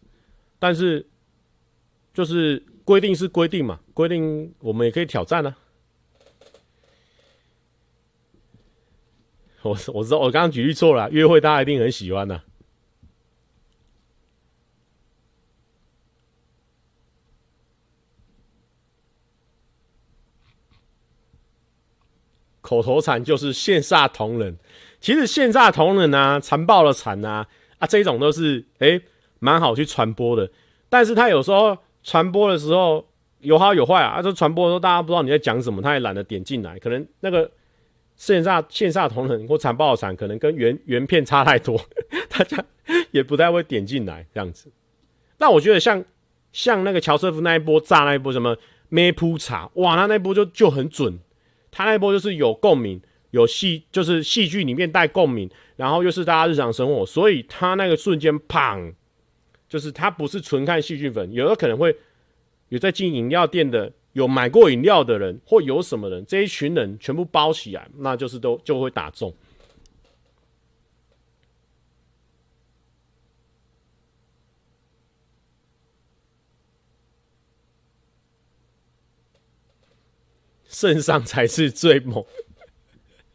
[0.58, 1.06] 但是
[2.12, 5.58] 就是规定是规定嘛，规定我们也可以挑战呢、啊。
[9.60, 12.42] 我我知道我刚刚举例错了，约会大家一定很喜欢的、
[22.62, 24.56] 口头禅就是羡煞同人。
[24.98, 27.46] 其实羡煞同人啊，残暴的残啊，
[27.78, 29.02] 啊这种都是诶
[29.40, 30.50] 蛮、好去传播的。
[30.88, 33.06] 但是他有时候传播的时候
[33.40, 34.10] 有好有坏啊。
[34.10, 36.78] 啊，这传播的时候大家不知道你在讲什么，他也懒得点进来。
[36.78, 37.50] 可能那个
[38.18, 41.80] 羡煞羡煞同人或残暴的残，可能跟原原片差太多，
[42.30, 42.64] 大家
[43.10, 44.70] 也不太会点进来这样子。
[45.38, 46.04] 那我觉得像
[46.52, 48.56] 像那个乔瑟夫那一波炸那一波什么
[48.88, 51.18] 咩铺茶，哇，他那波就就很准，
[51.70, 53.00] 他那波就是有共鸣。
[53.30, 58.90] 有戏就是戏剧里面带共鸣，然后又是大家日常生活，所以他那个瞬间砰，
[59.68, 61.94] 就是他不是纯看戏剧粉，有的可能会
[62.70, 69.34] 有在进饮料店的，有买过饮料的人，或有什么人，这一群人全部包起来，那就是都就会打中。
[80.70, 82.24] 肾上才是最猛。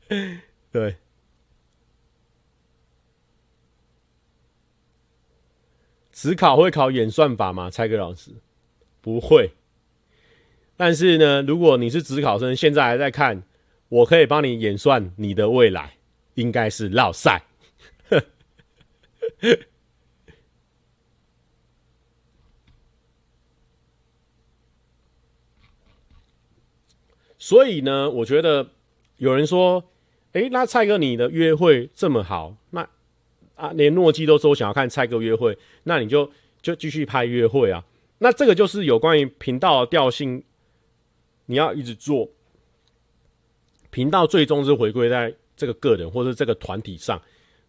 [0.72, 0.96] 对，
[6.24, 7.70] 指考会考演算法吗？
[7.70, 8.32] 蔡哥老师
[9.02, 9.52] 不会。
[10.78, 13.44] 但是呢，如果你是职考生，现在还在看，
[13.90, 15.98] 我可以帮你演算你的未来，
[16.36, 17.44] 应该是绕赛。
[27.38, 28.70] 所以呢，我觉得
[29.18, 29.84] 有人说。
[30.32, 32.90] 诶、欸，那蔡哥你的约会这么好，那
[33.56, 36.30] 啊连诺基都说想要看蔡哥约会，那你就
[36.62, 37.84] 就继续拍约会啊。
[38.20, 40.44] 那这个就是有关于频道的调性，
[41.48, 42.30] 你要一直做。
[43.90, 47.22] 频道最终是回归在这个个人或者这个团体上。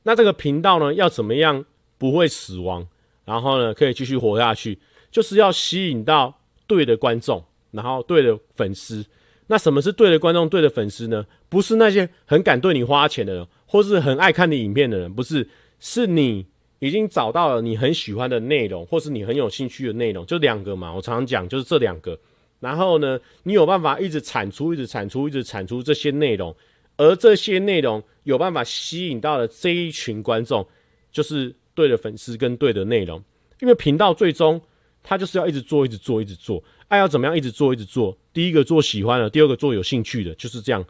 [0.05, 1.65] 那这个频道呢，要怎么样
[1.99, 2.87] 不会死亡，
[3.25, 4.79] 然后呢可以继续活下去，
[5.11, 9.05] 就是要吸引到对的观众，然后对的粉丝。
[9.49, 11.27] 那什么是对的观众、对的粉丝呢？
[11.51, 15.47] 不是那些很敢对你花钱的人，或是很爱看你影片的人，不是，
[15.87, 16.47] 是你
[16.79, 20.91] 已经找到了你很喜欢的内容，或是你很有兴趣的内容，就两个嘛。
[20.95, 22.19] 我常常讲，就是这两个。
[22.59, 26.57] 然后呢，你有办法一直产出、一直产出、一直产出这些内容，
[26.97, 30.67] 而这些内容有办法吸引到了这一群观众，
[31.13, 33.23] 就是对的粉丝跟对的内容。
[33.61, 34.59] 因为频道最终
[35.03, 36.65] 它就是要一直做、一直做、一直做。
[36.89, 38.17] 爱要怎么样一直做一直做？
[38.33, 40.83] 第一个做喜欢的，第二个做有兴趣的，就是这样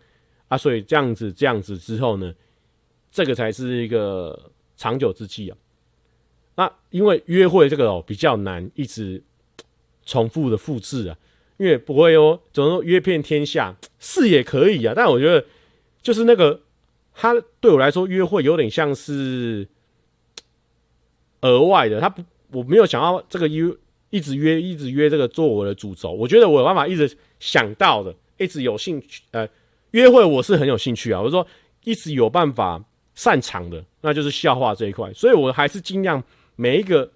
[0.47, 0.57] 啊。
[0.57, 2.33] 所以这样子这样子之后呢，
[3.11, 5.57] 这个才是一个长久之计啊。
[6.57, 9.23] 那因为约会这个哦比较难一直
[10.05, 11.17] 重复的复制啊，
[11.57, 15.45] 因为不会哦，总说约遍天下是也可以啊，但我觉得
[16.01, 16.61] 就是那个
[17.13, 19.67] 他对我来说约会有点像是
[21.41, 22.23] 额外的，他不
[22.53, 23.75] 我没有想要这个约
[24.11, 29.49] 一直约一直约这个做我的主轴，我觉得我有办法一直想到的，一直有兴趣呃
[29.91, 31.45] 约会我是很有兴趣啊，我说
[31.83, 32.85] 一直有办法
[33.15, 36.23] 擅长的那就是笑话这一块，所以我还是尽量。
[36.57, 37.11] 每一个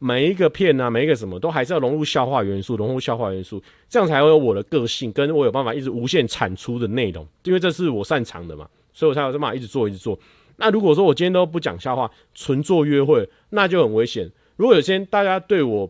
[0.00, 10.18] 每一个片啊，每一个什么都还是要融入笑话元素，融入笑话元素，这样才会有我的个性，跟我有办法一直无限产出的内容，因为这是我擅长的嘛，所以我才有办法一直做，一直做。
[10.56, 14.28] 那如果说我今天都不讲笑话，纯做约会，那就很危险。
[14.56, 15.88] 如果有些大家对我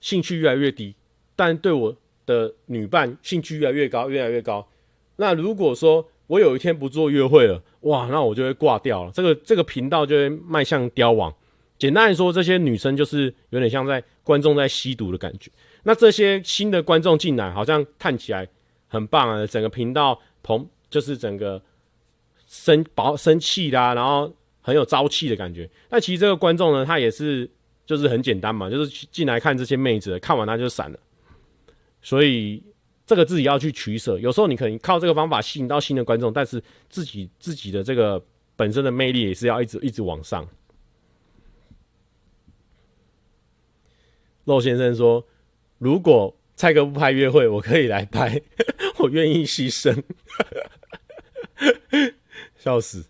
[0.00, 0.94] 兴趣越来越低，
[1.36, 1.94] 但对我
[2.24, 4.66] 的女伴兴趣越来越高，越来越高，
[5.16, 9.10] 那如果说我有一天不做约会了，哇，那我就会挂掉了。
[9.12, 11.34] 这个这个频道就会迈向凋亡。
[11.78, 15.50] 简单来说，这些女生就是有点像在观众在吸毒的感觉。
[15.82, 18.46] 那这些新的观众进来，好像看起来
[18.88, 21.60] 很棒啊，整个频道蓬就是整个
[22.46, 24.30] 生饱生气啦，然后
[24.60, 25.68] 很有朝气的感觉。
[25.88, 27.48] 那其实这个观众呢，他也是
[27.86, 30.98] 就是很简单嘛，就是进来看这些妹子，看完他就闪了。
[32.02, 32.62] 所以。
[33.08, 38.22] 这个自己要去取舍，有时候你可能靠这个方法吸引到新的观众，但是自己自己的这个
[38.54, 40.46] 本身的魅力也是要一直一直往上。
[44.44, 45.26] 肉先生说
[45.78, 48.42] ：“如果蔡哥不拍约会，我可以来拍，
[48.98, 50.02] 我愿意牺牲。
[52.58, 53.06] ”笑死！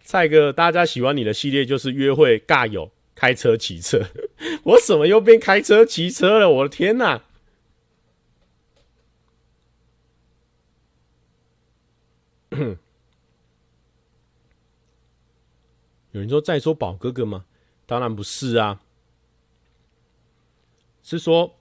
[0.00, 2.93] 蔡哥，大家喜欢你的系列就是约会尬友。
[3.14, 4.02] 开车骑车，
[4.64, 6.50] 我怎么又变开车骑车了？
[6.50, 7.22] 我的天哪！
[16.12, 17.44] 有人说在说宝哥哥吗？
[17.86, 18.80] 当然不是啊，
[21.02, 21.54] 是说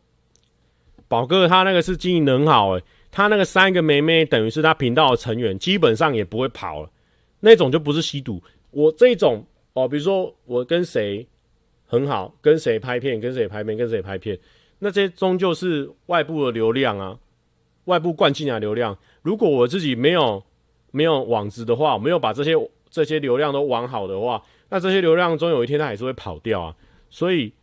[1.07, 6.91] 宝哥哥他那个是经营得很好诶，他那个三个妹妹等于是他频道的成员，基本上也不会跑了，
[7.39, 8.41] 那种就不是吸毒。
[8.71, 11.27] 我这种哦，比如说我跟谁。
[11.93, 14.35] 很好，跟谁拍片，跟谁拍片，跟谁拍片，
[14.79, 17.15] 那这些终究是外部的流量啊，
[17.85, 18.97] 外部灌进来流量。
[19.21, 20.43] 如果我自己没有
[20.89, 22.53] 没有网子的话，没有把这些
[22.89, 26.75] 这些流量都网好的话，那这些流量终有一天它还是会跑掉啊。
[27.11, 27.53] 所以，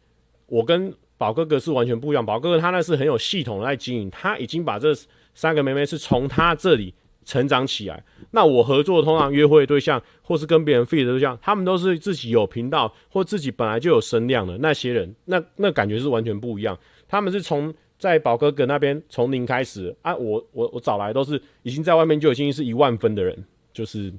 [0.46, 2.24] 我跟宝哥哥是完全不一样。
[2.24, 4.94] 宝哥哥他那是很有系统的在经营，他已经把这
[5.34, 6.94] 三个妹妹是从他这里。
[7.24, 8.02] 成长起来，
[8.32, 16.76] 那我合作通常约会对象，或是跟别人 feed 的对象，他们都是自己有频道或自己本来就有声量的那些人，那那感觉是完全不一样。
[17.06, 24.12] 他们是从在宝哥哥那边从零开始啊，我我我找来都是已经在外面就已经是一万分的人，就是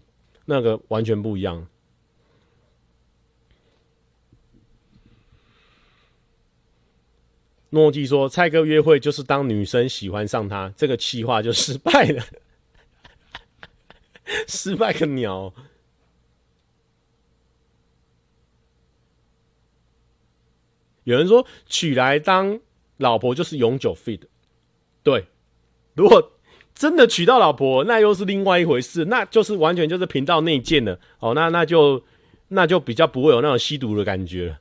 [0.46, 1.68] 那个完全不一样。
[7.74, 12.22] 诺基说：“蔡哥约会就是当女生喜欢上他，这个企划就失败了。”
[14.48, 15.54] 失败个鸟！
[21.04, 22.60] 有人说娶来当
[22.98, 24.22] 老婆就是永久 feed，
[25.02, 25.26] 对。
[25.94, 26.34] 如果
[26.74, 31.34] 真的娶到老婆，那又是另外一回事，那就是完全就是频道内建的哦。
[31.34, 32.04] 那那就
[32.50, 34.60] 那就比较不会有那种吸毒的感觉了。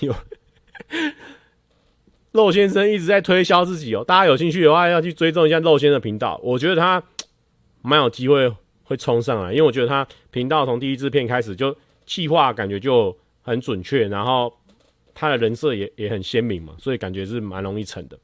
[0.00, 0.14] 有。
[2.32, 7.02] 肉先生一直在推销自己哦，大家有兴趣的话要去追踪一下肉先生的频道，我觉得他
[7.82, 8.52] 蛮有机会
[8.82, 14.52] 会冲上来，因为我觉得他频道从第一支片开始就计划感觉就很准确，然后
[15.14, 18.18] 他的人设也也很鲜明嘛，所以感觉是蛮容易成的。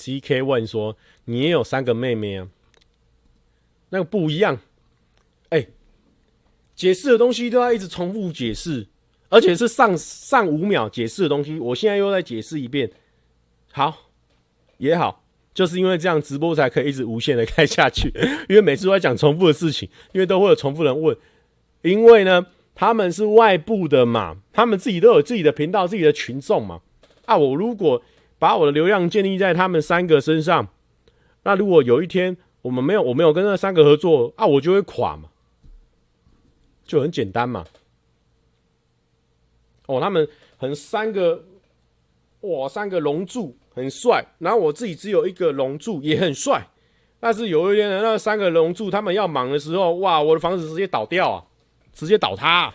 [0.00, 0.96] C K 问说
[1.26, 2.48] ：“你也有三个妹妹啊？
[3.90, 4.58] 那个不一样。
[5.50, 5.66] 哎、
[6.74, 8.86] 解释的东西都要一直重复解释，
[9.28, 12.90] 而且是上上五秒解释的东西，我现在又再解释一遍。
[13.72, 14.10] 好，
[14.78, 15.22] 也好，
[15.52, 18.10] 就是因为这样直播才可以一直无限的 开下去，
[18.48, 21.14] 因为每次都在讲重复的事情，因为都会有重复人问。
[21.82, 26.80] 因为呢，他们是外部的嘛，他们自己都有自己的频道、自己的群众嘛。
[27.26, 28.02] 啊，我如果……
[28.40, 30.66] 把我的流量建立在他们三个身上，
[31.44, 35.28] 那如果有一天我们没有，我没有跟那三个合作啊，我就会垮嘛，
[36.84, 37.66] 就很简单嘛。
[39.86, 40.26] 哦，他们
[40.56, 41.44] 很三个，
[42.40, 44.24] 哇，三个龙柱，很帅。
[44.38, 46.66] 然后我自己只有一个龙柱，也很帅。
[47.18, 51.44] 但是有一天呢，那三个龙柱他们要忙的时候，哇，我的房子直接倒掉啊，
[51.92, 52.72] 直接倒塌。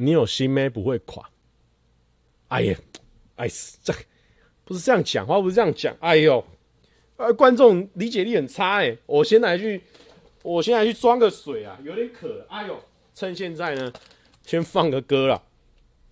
[0.00, 1.28] 你有心没不会垮。
[2.48, 2.78] 哎呀，
[3.34, 3.48] 哎，
[3.82, 3.92] 这
[4.64, 5.94] 不是这样讲话，不是这样讲。
[5.98, 6.44] 哎呦，
[7.16, 8.96] 呃，观众理解力很差哎。
[9.06, 9.82] 我先来去，
[10.42, 12.46] 我先来去装个水啊，有点渴了。
[12.48, 12.80] 哎呦，
[13.12, 13.92] 趁现在呢，
[14.44, 15.42] 先放个歌了。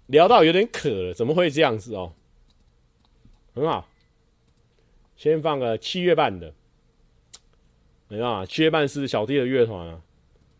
[0.08, 2.12] 聊到有点渴了，怎么会这样子哦？
[3.54, 3.88] 很好，
[5.16, 6.52] 先放个七月半的。
[8.08, 10.02] 没啊，七月半是小弟的乐团啊。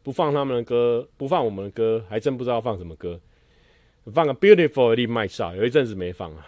[0.07, 3.21] 不放，他们的歌不放，我们的歌还真不知道放什么歌。
[4.15, 6.47] 放个 beautiful 的，你卖笑有一阵子没放啊。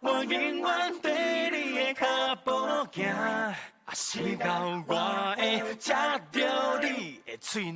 [0.00, 2.06] 我永远对你的脚
[2.44, 2.52] 步
[2.92, 3.12] 行，
[3.86, 5.92] 我试到我会吃
[6.30, 7.72] 着你的喙。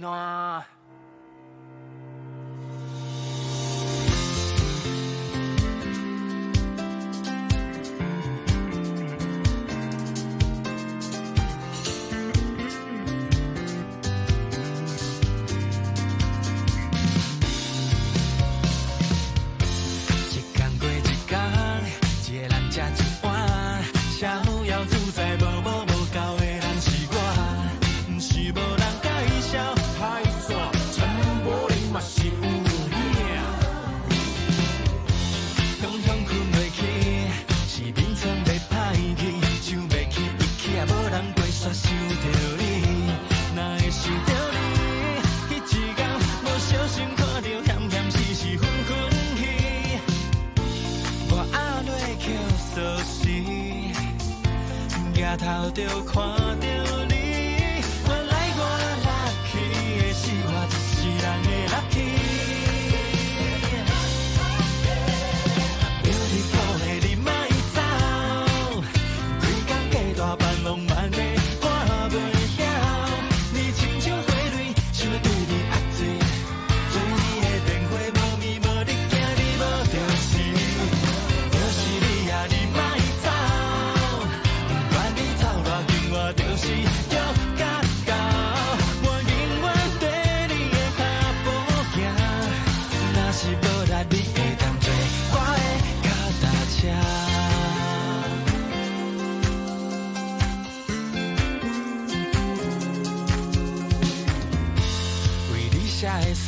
[55.51, 56.23] 头就看
[56.61, 56.70] 到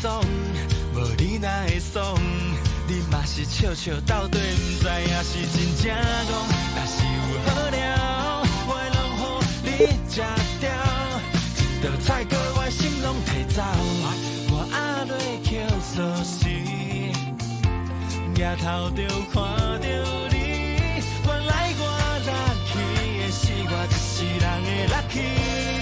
[0.03, 0.20] 爽，
[0.97, 2.20] 无你哪会爽？
[2.89, 6.29] 你嘛是笑笑斗对，不知影是真正戆。
[6.74, 7.79] 若是有好料，
[8.66, 8.99] 我会拢
[9.62, 9.70] 予你
[10.11, 10.19] 食
[10.59, 10.66] 掉。
[11.79, 13.62] 一道菜阁我心拢提走，
[14.51, 15.15] 我压落
[15.47, 15.51] 口
[15.81, 16.35] 锁匙，
[18.35, 19.01] 抬头就
[19.31, 19.39] 看
[19.79, 19.87] 到
[20.33, 20.35] 你。
[21.24, 21.81] 原来我
[22.27, 22.74] lucky
[23.20, 25.81] 的是我一世人的 lucky。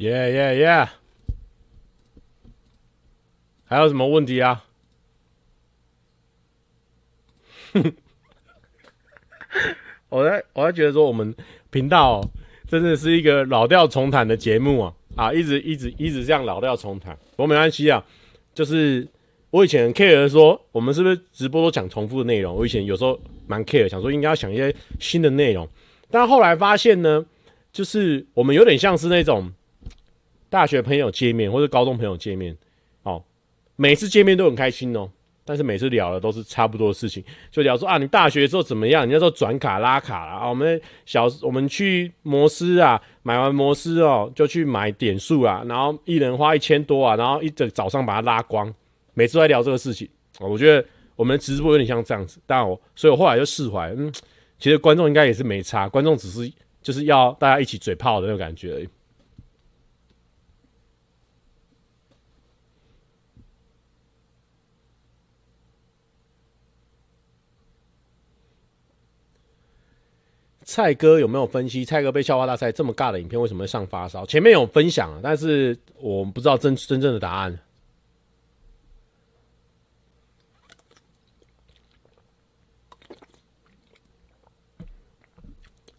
[0.00, 0.88] 耶耶耶！
[3.66, 4.64] 还有什么问题啊？
[10.08, 11.34] 我在我在觉得说，我们
[11.68, 12.26] 频道
[12.66, 15.30] 真的是一个老调重弹的节目啊啊！
[15.34, 18.02] 一直一直一直这样老调重弹，不过没关系啊。
[18.54, 19.06] 就是
[19.50, 22.56] 我以前很 care 说，我们是不是直播都讲重复的内容？
[22.56, 25.68] 我以前有时候蛮 care，想说应该要想一些新的内容，
[26.10, 27.26] 但后来发现呢，
[27.70, 29.52] 就是我们有点像是那种
[30.50, 32.54] 大学朋友见面或者高中朋友见面
[33.04, 33.22] 哦，
[33.76, 35.10] 每次见面都很开心哦。
[35.42, 39.08] 但是每次聊的都是差不多的事情，就聊说啊，你大学的时候怎么样？
[39.08, 48.72] 你那时候转卡拉卡啦啊，我们小我们去摩斯啊，买完摩斯哦，就去买点数啊，然后一人花一千多啊，然后一整早上把它拉光，
[49.14, 50.08] 每次都在聊这个事情。
[50.38, 50.86] 我觉得
[51.16, 54.12] 我们的直播有点像这样子，但我所以我后来就释怀，嗯，
[54.58, 58.88] 其实观众应该也是没差，观众只是就是要大家一起嘴炮的那种感觉而已。
[70.72, 74.24] 蔡哥有没有分析蔡哥被笑话大赛这么尬的影片为什么会上发烧？
[74.24, 77.58] 前面有分享，但是我不知道真真正的答案。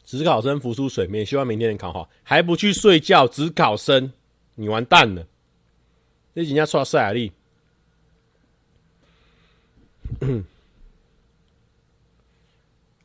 [0.05, 3.27] 指考生浮出水面，希望明天能考好，还不去睡觉？
[3.27, 4.13] 指考生，
[4.55, 5.27] 你完蛋了！
[6.33, 7.33] 这人家刷赛尔力。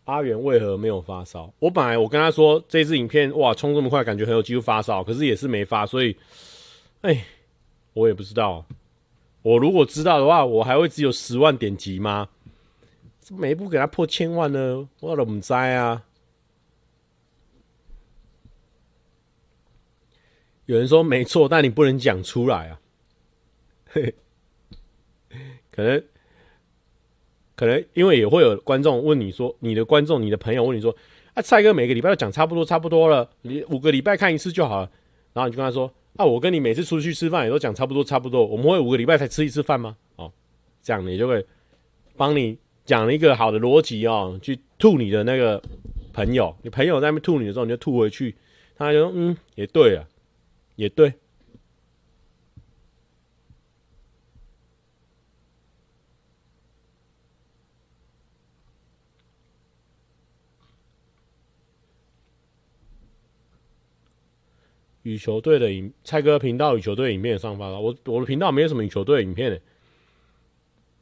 [0.07, 1.53] 阿元为何没有发烧？
[1.59, 6.17] 我本来我跟他说这支影片哇冲这么快，感觉很有机会发烧，可是也是没发，所以，
[7.03, 7.25] 哎，
[7.93, 8.65] 我也不知道。
[9.43, 12.29] 我如果知道的话，我还会只有十万点击吗？
[13.19, 14.89] 怎么每一部给他破千万呢？
[15.01, 16.05] 我都不知啊。
[20.67, 22.81] 有人说没错，但你不能讲出来啊。
[23.89, 24.15] 嘿，
[25.71, 26.05] 可能。
[27.57, 30.95] 可能因为也会有观众问你说，你的观众、你的朋友问你说，
[31.35, 34.91] 啊，蔡哥每个礼拜都讲差不多差不多了，你五个礼拜看一次就好了。
[35.33, 39.97] 然后你就跟他说，啊，我跟你每次出去吃饭也都讲差不多差不多，我们会五个礼拜才吃一次饭吗？
[40.17, 40.31] 哦，
[40.83, 41.45] 这样你就会
[42.17, 45.63] 帮你讲了一个好的逻辑哦，去吐你的那个
[46.13, 48.35] 朋友，你朋友在那边吐你的时候，你就吐回去，
[48.77, 50.05] 他就说，嗯，也对啊，
[50.77, 51.13] 也对。
[65.07, 67.81] 羽球队的影，蔡哥频道羽球队影片上发了。
[67.81, 69.63] 我我的频道没有什么羽球队影片诶。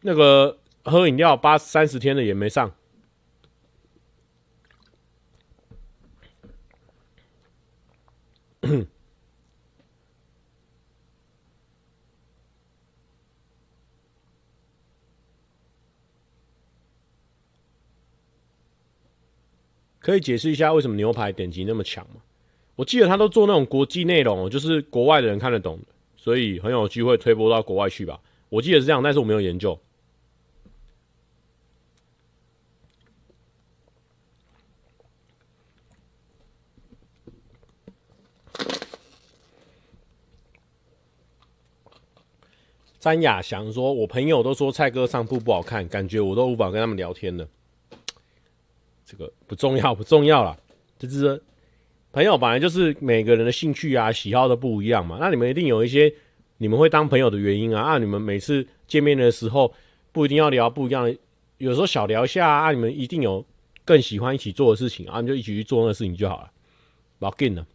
[0.02, 2.70] 那个喝饮料八三十天的也没上。
[19.98, 22.20] 可以解释一下为什么牛排点击那么强吗？
[22.76, 25.78] 我记得他都做那种国际内容，就是国外的人看得懂，
[26.16, 28.20] 所以很有机会推播到国外去吧。
[28.48, 29.78] 我记得是这样，但是我没有研究。
[42.98, 47.46] 詹雅翔说：“我朋友都说蔡哥上铺不好看，感觉我都无法跟他们聊天了。
[49.06, 50.56] 这个不重要，不重要啦，
[50.98, 51.40] 就是。”
[52.15, 56.15] 朋友本来就是每个人的兴趣啊、喜好都不一样嘛，那你们一定有一些
[56.59, 57.82] 你们会当朋友的原因啊。
[57.82, 59.74] 啊，你们每次见面的时候
[60.12, 61.19] 不一定要聊不一样的，
[61.59, 63.45] 有时候小聊一下啊，你们一定有
[63.85, 66.51] 更喜欢一起做的事情啊，你就一起去做那个事情就好了，
[67.19, 67.66] 不要紧了。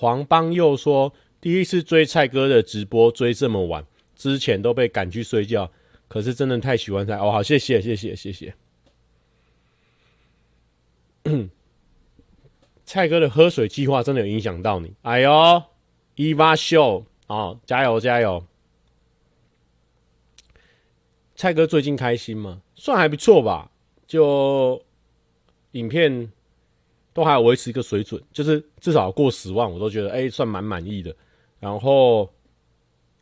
[0.00, 1.12] 黄邦佑说
[1.42, 3.84] ：“第一次追蔡哥的直播，追这么晚，
[4.16, 5.70] 之前都被赶去睡觉。
[6.08, 8.54] 可是真的太喜欢蔡哦，好，谢谢，谢谢，谢谢。
[12.86, 14.94] 蔡哥的喝水计划真的有影响到你？
[15.02, 15.62] 哎呦，
[16.14, 18.42] 伊娃秀哦，加油加油！
[21.36, 22.62] 蔡哥最近开心吗？
[22.74, 23.70] 算还不错吧，
[24.06, 24.82] 就
[25.72, 26.32] 影片。”
[27.12, 31.14] 都还要维持一个水准，就是至少过十万，我都觉得哎、算蛮满意的。
[31.58, 32.32] 然后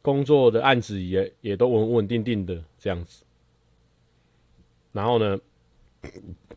[0.02, 3.24] 工作的案子也也都稳稳定定的这样子。
[4.92, 5.38] 然后呢，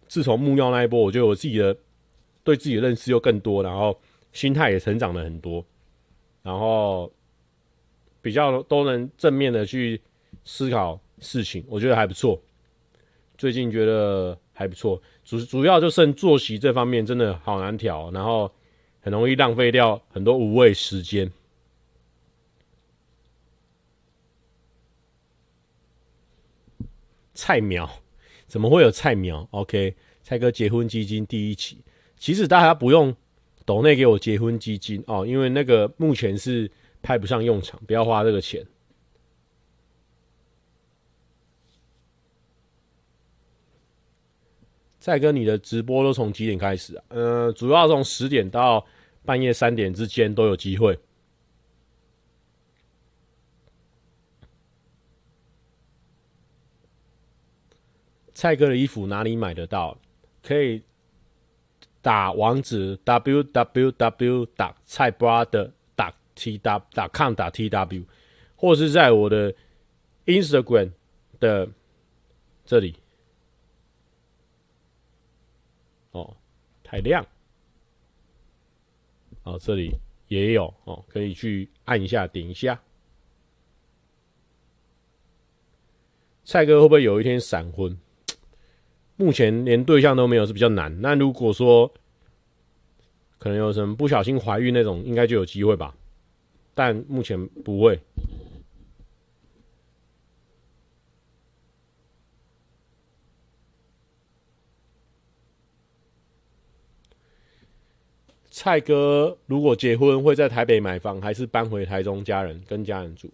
[0.07, 1.75] 自从木曜那一波，我觉得我自己的
[2.43, 3.99] 对自己的认识又更多，然后
[4.31, 5.65] 心态也成长了很多，
[6.43, 7.11] 然后
[8.21, 9.99] 比较都能正面的去
[10.43, 12.41] 思考事情，我觉得还不错。
[13.37, 18.51] 最近觉得还不错，主主要就剩作息这方面真的好难调，然后
[18.99, 21.31] 很容易浪费掉很多无谓时间。
[27.33, 27.89] 菜苗
[28.45, 31.79] 怎么会有菜苗？OK，蔡哥结婚基金第一期，
[32.19, 33.15] 其实大家不用
[33.65, 36.69] 抖内给我结婚基金哦，因为那个目前是
[37.01, 38.63] 派不上用场，不要花这个钱。
[45.01, 47.03] 蔡哥，你的直播都从几点开始啊？
[47.09, 48.85] 呃，主要从十点到
[49.25, 50.97] 半夜三点之间都有机会。
[58.35, 59.97] 蔡哥的衣服哪里买得到？
[60.43, 60.83] 可以
[61.99, 64.47] 打网址 www.
[64.55, 65.71] 打蔡 brother.
[65.95, 66.59] 打 tw.
[66.93, 67.33] 打 com.
[67.33, 68.05] 打 tw，
[68.55, 69.51] 或是在我的
[70.27, 70.91] Instagram
[71.39, 71.67] 的
[72.63, 72.95] 这里。
[76.13, 76.35] 哦，
[76.91, 77.25] 太亮。
[79.43, 79.95] 哦，这里
[80.27, 82.77] 也有哦，可以去按一下，点一下。
[86.43, 87.97] 蔡哥会不会有一天闪婚？
[89.15, 90.99] 目前连对象都没有，是比较难。
[90.99, 91.89] 那如果说
[93.37, 95.95] 可能有什么不小心怀孕那种，应该就有机会吧。
[96.73, 97.97] 但目前不会。
[108.61, 113.27] 蔡哥如果结婚会在台北买房，还是搬回台中家人跟家人住？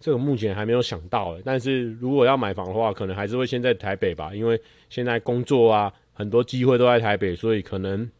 [0.00, 8.10] 这个目前还没有想到，但是如果要买房的话，可能还是会先在台北吧，因为现在工作啊，很多机会都在台北，所以可能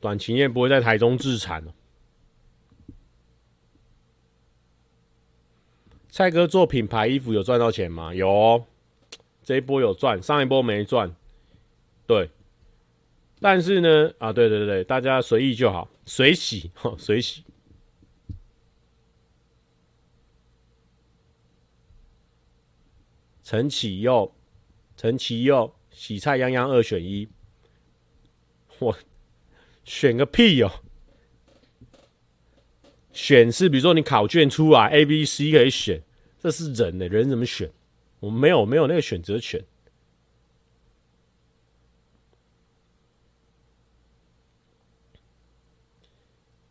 [0.00, 1.64] 短期内不会在台中置产。
[6.10, 8.12] 蔡哥做品牌衣服有赚到钱吗？
[8.14, 8.66] 有哦，
[9.42, 11.16] 这一波有赚，上一波没赚。
[12.06, 12.28] 对，
[13.44, 17.44] 但是呢，啊，对对对，大家随意就好，随喜， 随喜。
[23.42, 24.34] 陈启佑，
[24.96, 27.28] 陈启佑，洗菜泱泱二选一，
[28.78, 28.96] 我
[29.84, 30.70] 选个屁哟、
[33.12, 36.02] 选是比如说你考卷出来 A、B、C 可以选，
[36.40, 37.70] 这是人呢、人怎么选？
[38.20, 39.62] 我没有没有那个选择权。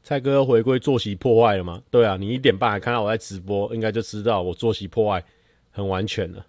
[0.03, 1.81] 蔡哥回归作息破坏了吗？
[1.89, 5.23] 对啊，你一点半还看到我在直播，应该就知道我作息破坏
[5.71, 6.45] 很完全了。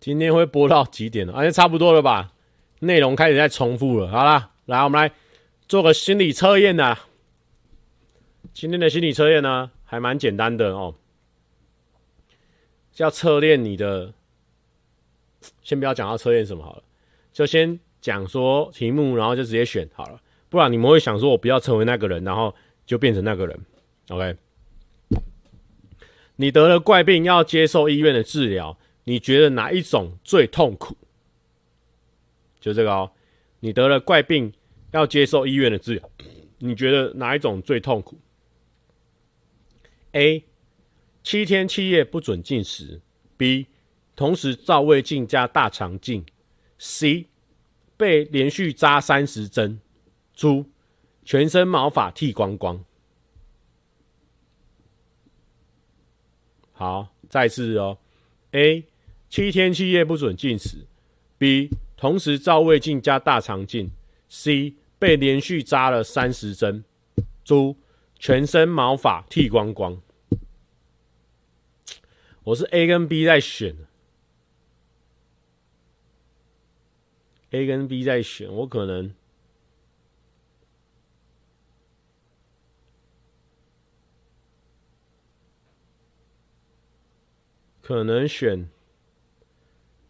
[0.00, 1.34] 今天会播到几点了？
[1.34, 2.32] 啊，差不多了吧？
[2.78, 4.08] 内容开始在重复了。
[4.08, 5.12] 好了，来，我们来
[5.68, 6.98] 做个心理测验呐。
[8.58, 10.94] 今天的心理测验呢，还蛮简单的哦，
[12.90, 14.14] 叫测验你的。
[15.60, 16.82] 先不要讲到测验什么好了，
[17.34, 20.18] 就先讲说题目，然后就直接选好了。
[20.48, 22.54] 不然你们会想说，我不要成为那个人，然后
[22.86, 23.60] 就变成那个人。
[24.08, 24.34] OK，
[26.36, 28.78] 你得了怪病，要接受医院的治疗。
[29.04, 30.96] 你觉得哪一种最痛苦？
[32.58, 33.12] 就这个哦，
[33.60, 34.50] 你得了怪病，
[34.92, 36.10] 要接受医院的治疗。
[36.56, 38.16] 你觉得哪一种最痛苦
[40.16, 40.44] ？A.
[41.22, 43.02] 七天七夜不准进食。
[43.36, 43.66] B.
[44.14, 46.24] 同时照胃镜加大肠镜。
[46.78, 47.26] C.
[47.98, 49.78] 被连续扎三十针。
[50.32, 50.70] 猪，
[51.22, 52.82] 全身毛发剃光光。
[56.72, 57.98] 好，再次哦
[58.52, 58.86] ，A。
[59.28, 60.86] 七天七夜不准进食
[61.36, 63.90] ，B 同时照胃镜加大肠镜
[64.28, 66.84] ，C 被连续扎了三十针，
[67.44, 67.76] 猪
[68.18, 70.00] 全身毛发剃光光。
[72.46, 73.74] 我是 A 跟 B 在选
[77.50, 79.12] ，A 跟 B 在选，我可能
[87.82, 88.68] 可能选。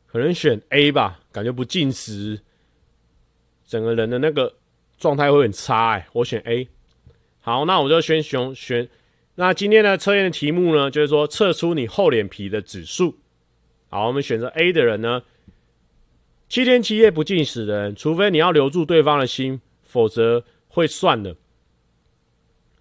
[0.06, 2.42] 可能选 A 吧，感觉不进食，
[3.64, 4.54] 整个人的那个
[4.98, 6.68] 状态会很差哎、我选 A。
[7.40, 8.86] 好，那我就选选选。
[9.38, 13.16] 那今天的测验的题目呢，就是说测出你厚脸皮的指数。
[13.90, 15.22] 好，我们选择 A 的人呢，
[16.48, 21.36] 七天七夜不进食的人，除非你要留住对方的心，否则会算了。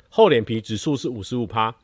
[0.08, 1.76] 厚脸皮指数是五十五趴，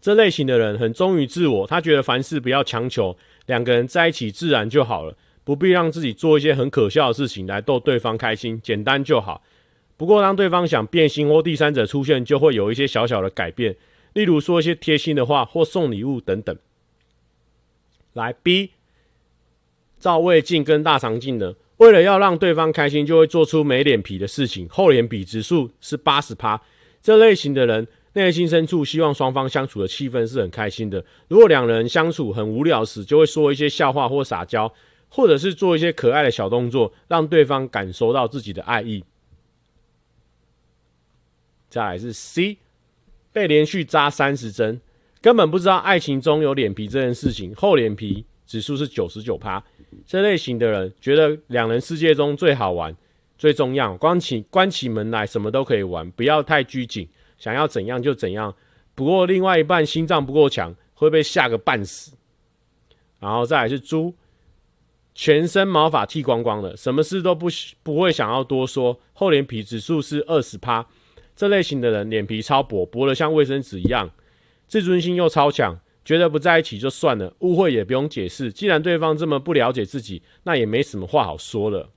[0.00, 3.14] 这类型的人很忠于自我，他觉得凡事不要强求，
[3.44, 5.14] 两个人在一起自然就好了，
[5.44, 9.42] 不必让自己做一些很可笑的事情来逗对方开心，简单就好。
[9.98, 13.76] 不过当对方想变心或第三者出现，就会有一些小小的改变，
[14.18, 16.58] 例如说一些贴心的话或送礼物等等。
[18.14, 18.72] 来 B，
[20.00, 26.60] 赵魏晋跟大长镜呢，为了要让对方开心，就会做出没脸皮的事情，厚脸皮指数是八十趴。
[27.00, 31.04] 这类型的人内心深处希望双方相处的气氛是很开心的。
[31.28, 34.74] 如果两人相处很无聊时，就会说一些笑话或撒娇，
[35.08, 39.04] 或者是做一些可爱的小动作，让对方感受到自己的爱意。
[41.70, 42.58] 再来是 C，
[43.32, 44.80] 被连续扎三十针，
[45.20, 47.54] 根本不知道爱情中有脸皮这件事情。
[47.54, 49.62] 厚脸皮指数是九十九趴。
[50.06, 52.94] 这类型的人觉得两人世界中最好玩。
[53.38, 58.52] 最重要，关起关起门来，什么都可以玩，不要太拘谨，想要怎样就怎样。
[58.96, 62.16] 不过另外一半心脏不够强，会被吓个半死。
[63.20, 64.12] 然后再来是猪，
[65.14, 67.46] 全身毛发剃光光的，什么事都不
[67.84, 70.84] 不会想要多说，厚脸皮指数是二十趴。
[71.38, 74.10] 这类型的人脸皮超薄，薄的像卫生纸一样，
[74.66, 78.50] 自尊心又超强，觉得不在一起就算了，误会也不用解释。
[78.50, 81.90] 既然对方这么不了解自己，那也没什么话好说了。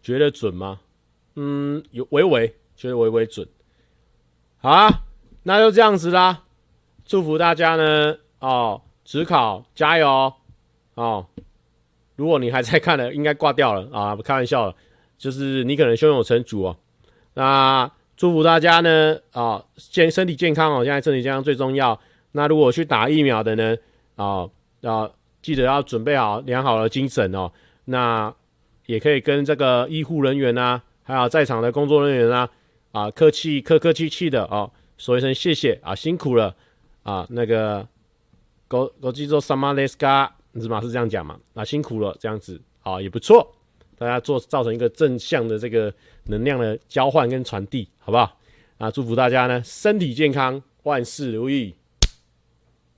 [0.00, 0.78] 觉得准吗？
[1.34, 3.48] 嗯，有微微觉得微微准。
[4.58, 5.02] 好啊，
[5.42, 6.44] 那就这样子啦。
[7.04, 10.32] 祝福大家呢哦，只考加油
[10.94, 11.26] 哦。
[12.16, 14.74] 如果你还在看的，应该挂掉了啊，不开玩笑了。
[15.16, 16.76] 就是你可能胸有成竹哦。
[17.34, 21.98] 那祝福大家呢啊，健身体健康哦，现在身体健康最重要。
[22.32, 23.76] 那如果去打疫苗的呢
[24.16, 24.48] 啊
[24.82, 25.08] 啊，
[25.40, 27.52] 记得要准备好良好的精神哦。
[27.84, 28.34] 那。
[28.86, 32.48] 也可以跟这个医护人员啊，还有在场的工作人员啊，
[32.92, 36.54] 啊，客气客客气气的哦，说一声谢谢啊，辛苦了
[37.02, 37.84] 啊，那个
[38.68, 40.80] 国国际做什么雷斯卡，是吗？
[40.80, 41.38] 是这样讲嘛？
[41.54, 43.54] 啊，辛苦了，这样子啊，也不错，
[43.98, 45.92] 大家做造成一个正向的这个
[46.24, 48.38] 能量的交换跟传递，好不好？
[48.78, 51.74] 啊，祝福大家呢，身体健康，万事如意，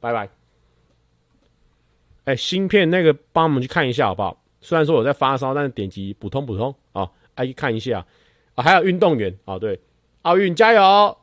[0.00, 0.28] 拜拜。
[2.24, 4.42] 哎，芯片那个帮我们去看一下好不好？
[4.60, 8.04] 虽然说我在发烧，但是点击普通普通啊，来看一下
[8.54, 9.80] 啊，还有运动员啊，对，
[10.22, 11.16] 奥运加油！